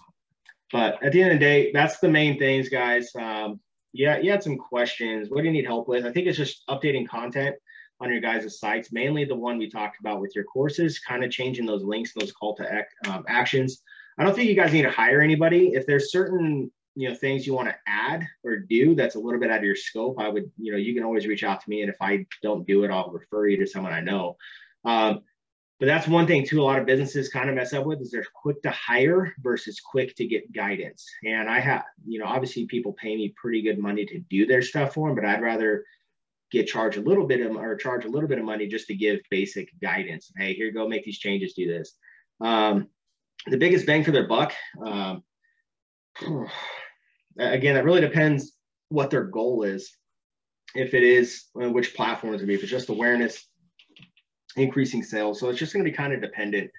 [0.73, 3.15] but at the end of the day, that's the main things, guys.
[3.15, 3.61] Um,
[3.93, 5.29] yeah, you had some questions.
[5.31, 6.05] What do you need help with?
[6.05, 7.55] I think it's just updating content
[8.01, 11.31] on your guys' sites, mainly the one we talked about with your courses, kind of
[11.31, 13.83] changing those links, those call to ac- um, actions.
[14.19, 15.69] I don't think you guys need to hire anybody.
[15.75, 19.41] If there's certain you know things you want to add or do that's a little
[19.41, 21.71] bit out of your scope, I would you know you can always reach out to
[21.71, 24.37] me, and if I don't do it, I'll refer you to someone I know.
[24.85, 25.21] Um,
[25.83, 26.61] but that's one thing too.
[26.61, 29.81] A lot of businesses kind of mess up with is they're quick to hire versus
[29.81, 31.05] quick to get guidance.
[31.25, 34.63] And I have you know obviously people pay me pretty good money to do their
[34.63, 35.85] stuff for them, but I'd rather
[36.53, 38.95] get charged a little bit of or charge a little bit of money just to
[38.95, 40.31] give basic guidance.
[40.37, 41.97] Hey, here go make these changes, do this.
[42.41, 42.87] Um,
[43.49, 44.53] the biggest bang for their buck.
[44.87, 45.25] Um,
[47.37, 48.53] again, it really depends
[48.89, 49.91] what their goal is.
[50.77, 53.49] If it is uh, which platforms to be, if it's just awareness,
[54.57, 55.41] increasing sales.
[55.41, 56.71] So it's just going to be kind of dependent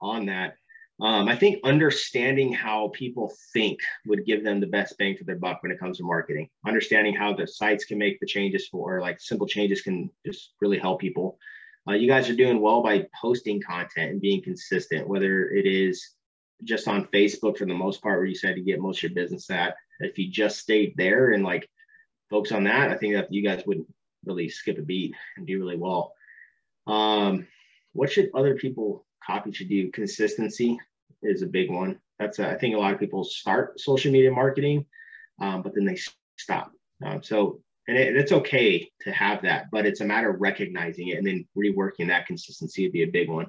[0.00, 0.56] on that.
[1.00, 5.38] Um, I think understanding how people think would give them the best bang for their
[5.38, 6.48] buck when it comes to marketing.
[6.66, 10.78] Understanding how the sites can make the changes for, like simple changes can just really
[10.78, 11.38] help people.
[11.88, 16.10] Uh, you guys are doing well by posting content and being consistent, whether it is
[16.62, 19.14] just on Facebook for the most part, where you said you get most of your
[19.14, 19.74] business at.
[19.98, 21.68] If you just stayed there and like
[22.30, 23.84] focus on that, I think that you guys would
[24.24, 26.14] really skip a beat and do really well.
[26.86, 27.46] Um,
[27.92, 29.90] what should other people copy should do?
[29.90, 30.78] Consistency
[31.22, 32.00] is a big one.
[32.18, 34.86] That's a, I think a lot of people start social media marketing,
[35.40, 35.98] um, but then they
[36.36, 36.72] stop.
[37.04, 41.08] Um, so and it, it's okay to have that, but it's a matter of recognizing
[41.08, 43.46] it and then reworking that consistency would be a big one.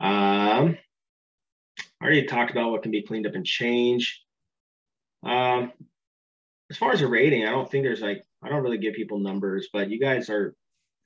[0.00, 0.78] Um,
[2.00, 4.18] I already talked about what can be cleaned up and changed.
[5.24, 5.72] Um,
[6.70, 9.18] as far as a rating, I don't think there's like I don't really give people
[9.18, 10.54] numbers, but you guys are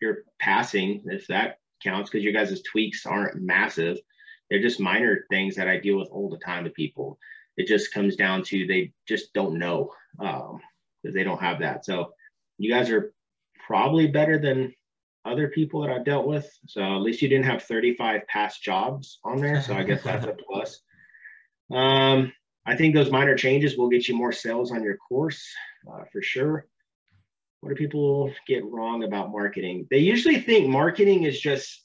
[0.02, 3.98] you're passing if that counts because you guys' tweaks aren't massive.
[4.50, 7.18] They're just minor things that I deal with all the time with people.
[7.56, 11.84] It just comes down to they just don't know because um, they don't have that.
[11.84, 12.12] So
[12.58, 13.14] you guys are
[13.66, 14.74] probably better than
[15.24, 16.50] other people that I've dealt with.
[16.66, 19.62] So at least you didn't have 35 past jobs on there.
[19.62, 20.80] So I guess that's a plus.
[21.70, 22.32] Um,
[22.66, 25.46] I think those minor changes will get you more sales on your course
[25.90, 26.66] uh, for sure.
[27.62, 29.86] What do people get wrong about marketing?
[29.88, 31.78] They usually think marketing is just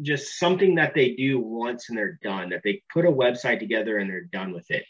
[0.00, 3.98] just something that they do once and they're done, that they put a website together
[3.98, 4.84] and they're done with it.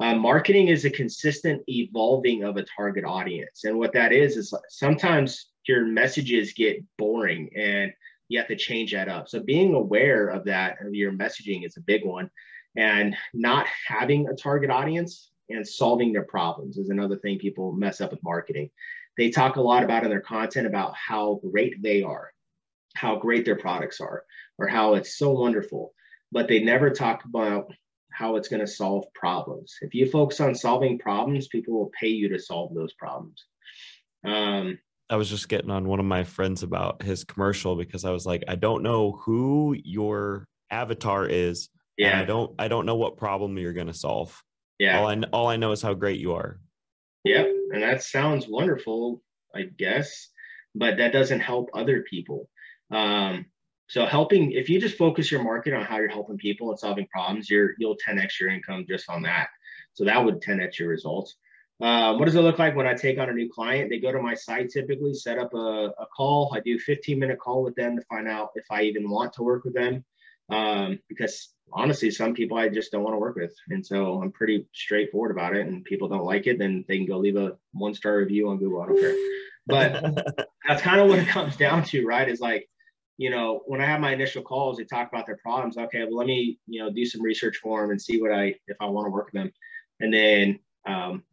[0.00, 3.64] Uh, marketing is a consistent evolving of a target audience.
[3.64, 7.92] And what that is, is sometimes your messages get boring and
[8.28, 9.28] you have to change that up.
[9.28, 12.30] So being aware of that, of your messaging is a big one.
[12.76, 18.00] And not having a target audience and solving their problems is another thing people mess
[18.00, 18.70] up with marketing.
[19.18, 22.30] They talk a lot about in their content about how great they are,
[22.94, 24.22] how great their products are,
[24.58, 25.92] or how it's so wonderful,
[26.32, 27.70] but they never talk about
[28.12, 29.74] how it's going to solve problems.
[29.82, 33.44] If you focus on solving problems, people will pay you to solve those problems.
[34.24, 34.78] Um,
[35.10, 38.26] I was just getting on one of my friends about his commercial because I was
[38.26, 41.70] like, I don't know who your avatar is.
[41.96, 42.20] Yeah.
[42.20, 44.40] I don't I don't know what problem you're gonna solve.
[44.78, 45.00] Yeah.
[45.00, 46.60] All I all I know is how great you are.
[47.28, 47.46] Yep.
[47.72, 49.22] And that sounds wonderful,
[49.54, 50.28] I guess,
[50.74, 52.48] but that doesn't help other people.
[52.90, 53.46] Um,
[53.88, 57.06] so helping if you just focus your market on how you're helping people and solving
[57.06, 59.48] problems, you're you'll 10x your income just on that.
[59.94, 61.36] So that would 10x your results.
[61.80, 63.88] Um, what does it look like when I take on a new client?
[63.88, 66.52] They go to my site typically, set up a, a call.
[66.54, 69.42] I do 15 minute call with them to find out if I even want to
[69.42, 70.04] work with them.
[70.50, 73.54] Um, because honestly, some people I just don't want to work with.
[73.68, 75.66] And so I'm pretty straightforward about it.
[75.66, 78.58] And people don't like it, then they can go leave a one star review on
[78.58, 78.82] Google.
[78.82, 79.16] I don't care.
[79.66, 82.28] But that's kind of what it comes down to, right?
[82.28, 82.68] Is like,
[83.18, 85.76] you know, when I have my initial calls, they talk about their problems.
[85.76, 88.54] Okay, well, let me, you know, do some research for them and see what I,
[88.68, 89.52] if I want to work with them.
[90.00, 91.24] And then um,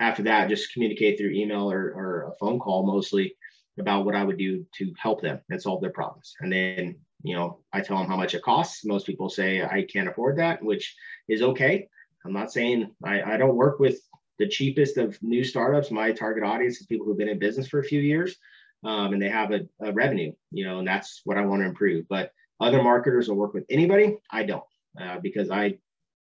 [0.00, 3.36] after that, just communicate through email or, or a phone call mostly
[3.78, 6.34] about what I would do to help them and solve their problems.
[6.40, 8.84] And then, you know, I tell them how much it costs.
[8.84, 10.96] Most people say I can't afford that, which
[11.28, 11.88] is okay.
[12.24, 14.00] I'm not saying I, I don't work with
[14.38, 15.90] the cheapest of new startups.
[15.90, 18.36] My target audience is people who've been in business for a few years
[18.84, 21.68] um, and they have a, a revenue, you know, and that's what I want to
[21.68, 22.06] improve.
[22.08, 24.18] But other marketers will work with anybody.
[24.30, 24.64] I don't
[25.00, 25.78] uh, because I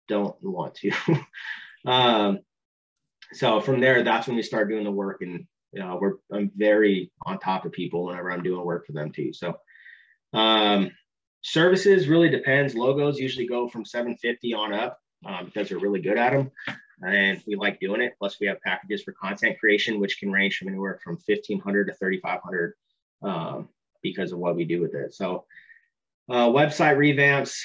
[0.09, 0.93] don't want to.
[1.87, 2.41] um,
[3.33, 6.51] so from there, that's when we start doing the work, and you know, we're I'm
[6.57, 9.33] very on top of people whenever I'm doing work for them too.
[9.33, 9.59] So
[10.33, 10.91] um,
[11.43, 12.75] services really depends.
[12.75, 16.51] Logos usually go from 750 on up um, because they're really good at them,
[17.03, 18.15] and we like doing it.
[18.19, 21.95] Plus, we have packages for content creation, which can range from anywhere from 1500 to
[21.95, 22.75] 3500
[23.23, 23.69] um,
[24.03, 25.15] because of what we do with it.
[25.15, 25.45] So
[26.29, 27.61] uh, website revamps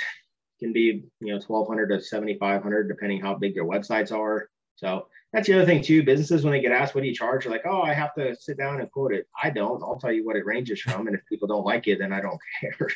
[0.59, 4.49] can be you know 1200 to 7500 depending how big their websites are.
[4.75, 6.03] So that's the other thing too.
[6.03, 7.43] Businesses, when they get asked, what do you charge?
[7.43, 9.27] They're like, oh, I have to sit down and quote it.
[9.41, 9.81] I don't.
[9.81, 11.07] I'll tell you what it ranges from.
[11.07, 12.87] And if people don't like it, then I don't care.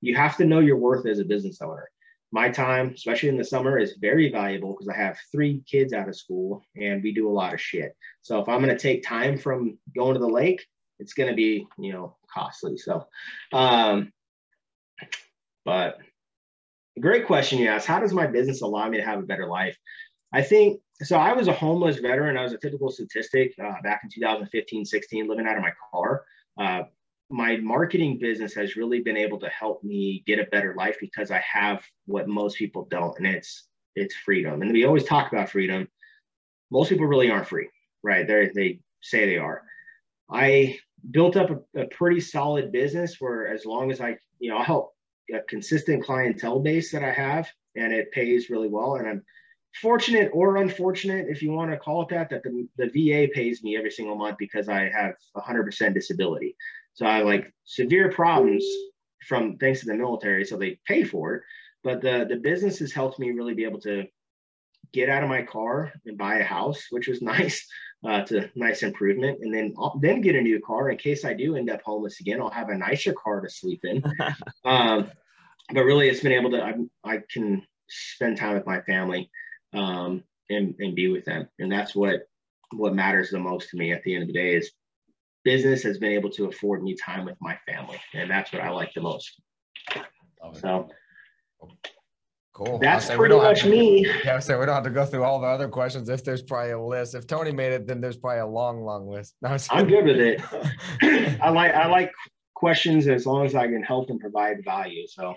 [0.00, 1.88] you have to know your worth as a business owner.
[2.32, 6.08] My time, especially in the summer, is very valuable because I have three kids out
[6.08, 7.96] of school and we do a lot of shit.
[8.22, 10.64] So if I'm going to take time from going to the lake,
[10.98, 12.76] it's going to be, you know, costly.
[12.78, 13.06] So,
[13.52, 14.12] um,
[15.64, 15.98] but
[17.00, 17.86] great question you asked.
[17.86, 19.76] How does my business allow me to have a better life?
[20.32, 21.16] I think so.
[21.16, 22.36] I was a homeless veteran.
[22.36, 26.24] I was a typical statistic uh, back in 2015, 16, living out of my car.
[26.58, 26.82] Uh,
[27.30, 31.30] my marketing business has really been able to help me get a better life because
[31.30, 34.62] I have what most people don't, and it's it's freedom.
[34.62, 35.88] And we always talk about freedom.
[36.70, 37.68] Most people really aren't free,
[38.02, 38.26] right?
[38.26, 39.62] They they say they are.
[40.30, 40.78] I
[41.10, 44.64] built up a, a pretty solid business where as long as I, you know, I
[44.64, 44.94] help
[45.32, 49.24] a consistent clientele base that I have, and it pays really well, and I'm
[49.80, 53.62] fortunate or unfortunate, if you want to call it that, that the, the VA pays
[53.62, 56.56] me every single month because I have 100% disability.
[56.94, 58.64] So I have like severe problems
[59.26, 61.42] from thanks to the military, so they pay for it.
[61.82, 64.04] But the the business has helped me really be able to
[64.92, 67.66] get out of my car and buy a house, which was nice.
[68.04, 71.24] Uh, it's a nice improvement, and then I'll, then get a new car in case
[71.24, 72.40] I do end up homeless again.
[72.40, 74.02] I'll have a nicer car to sleep in.
[74.64, 75.10] um,
[75.72, 79.30] but really, it's been able to I, I can spend time with my family
[79.72, 81.48] um, and, and be with them.
[81.58, 82.22] And that's what
[82.72, 84.70] what matters the most to me at the end of the day is
[85.44, 88.00] business has been able to afford me time with my family.
[88.14, 89.40] And that's what I like the most.
[90.54, 90.88] So
[92.54, 92.78] cool.
[92.78, 94.06] That's pretty much to, me.
[94.24, 96.08] Yeah, so we don't have to go through all the other questions.
[96.08, 97.14] If there's probably a list.
[97.14, 99.34] If Tony made it, then there's probably a long, long list.
[99.42, 101.40] No, I'm good with it.
[101.42, 102.12] I like I like
[102.54, 105.06] questions as long as I can help and provide value.
[105.06, 105.34] So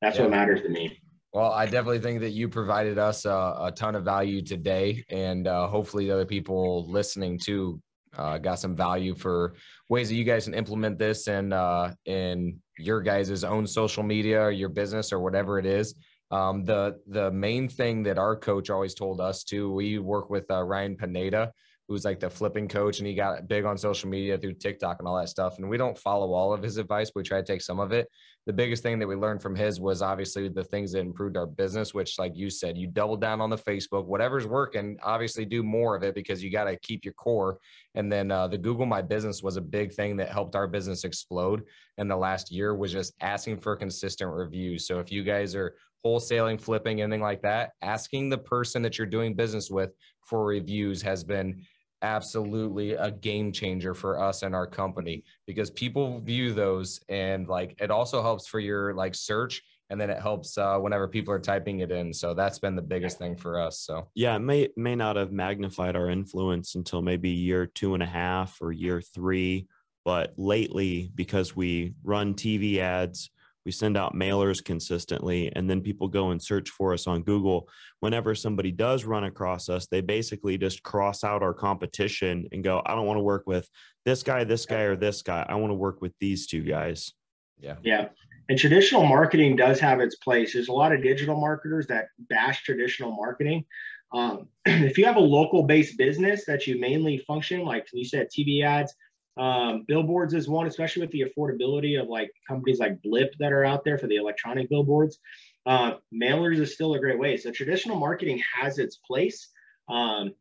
[0.00, 0.22] that's yeah.
[0.22, 1.00] what matters to me.
[1.34, 5.48] Well, I definitely think that you provided us a, a ton of value today, and
[5.48, 7.82] uh, hopefully, the other people listening too
[8.16, 9.54] uh, got some value for
[9.88, 14.42] ways that you guys can implement this and uh, in your guys' own social media,
[14.42, 15.96] or your business, or whatever it is.
[16.30, 20.48] Um, the the main thing that our coach always told us too, we work with
[20.52, 21.52] uh, Ryan Pineda
[21.88, 25.08] who's like the flipping coach, and he got big on social media through TikTok and
[25.08, 25.58] all that stuff.
[25.58, 27.92] And we don't follow all of his advice, but we try to take some of
[27.92, 28.08] it.
[28.46, 31.46] The biggest thing that we learned from his was obviously the things that improved our
[31.46, 35.62] business, which, like you said, you double down on the Facebook, whatever's working, obviously do
[35.62, 37.58] more of it because you got to keep your core.
[37.94, 41.04] And then uh, the Google My Business was a big thing that helped our business
[41.04, 41.64] explode
[41.98, 44.86] in the last year was just asking for consistent reviews.
[44.86, 45.74] So if you guys are
[46.04, 49.90] wholesaling, flipping, anything like that, asking the person that you're doing business with
[50.22, 51.64] for reviews has been
[52.04, 57.74] absolutely a game changer for us and our company because people view those and like
[57.80, 61.38] it also helps for your like search and then it helps uh, whenever people are
[61.38, 62.12] typing it in.
[62.12, 64.08] So that's been the biggest thing for us so.
[64.14, 68.06] Yeah it may may not have magnified our influence until maybe year two and a
[68.06, 69.66] half or year three
[70.04, 73.30] but lately because we run tv ads
[73.64, 77.68] we send out mailers consistently and then people go and search for us on google.
[78.00, 82.82] Whenever somebody does run across us they basically just cross out our competition and go
[82.86, 83.68] i don't want to work with
[84.04, 85.44] this guy this guy or this guy.
[85.48, 87.12] I want to work with these two guys.
[87.58, 87.76] Yeah.
[87.82, 88.08] Yeah.
[88.48, 90.52] And traditional marketing does have its place.
[90.52, 93.64] There's a lot of digital marketers that bash traditional marketing.
[94.12, 98.28] Um, if you have a local based business that you mainly function like you said
[98.28, 98.94] tv ads
[99.36, 103.64] um, billboards is one, especially with the affordability of like companies like Blip that are
[103.64, 105.18] out there for the electronic billboards.
[105.66, 107.36] Uh, mailers is still a great way.
[107.36, 109.48] So traditional marketing has its place.
[109.88, 110.34] Um,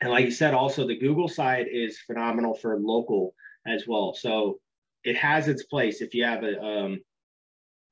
[0.00, 3.34] and like you said, also the Google side is phenomenal for local
[3.66, 4.14] as well.
[4.14, 4.58] So
[5.04, 7.00] it has its place if you have a, um,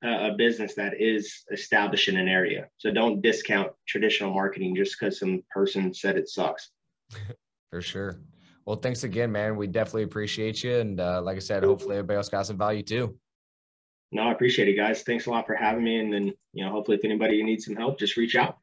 [0.03, 2.67] a business that is established in an area.
[2.77, 6.71] So don't discount traditional marketing just because some person said it sucks.
[7.69, 8.19] For sure.
[8.65, 9.57] Well, thanks again, man.
[9.57, 10.77] We definitely appreciate you.
[10.77, 13.17] And uh, like I said, hopefully everybody else got some value too.
[14.11, 15.03] No, I appreciate it, guys.
[15.03, 15.99] Thanks a lot for having me.
[15.99, 18.57] And then, you know, hopefully if anybody needs some help, just reach out.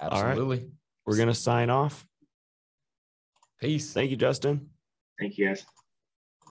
[0.00, 0.70] Absolutely.
[1.06, 2.06] We're going to sign off.
[3.60, 3.92] Peace.
[3.92, 4.70] Thank you, Justin.
[5.20, 5.64] Thank you, guys.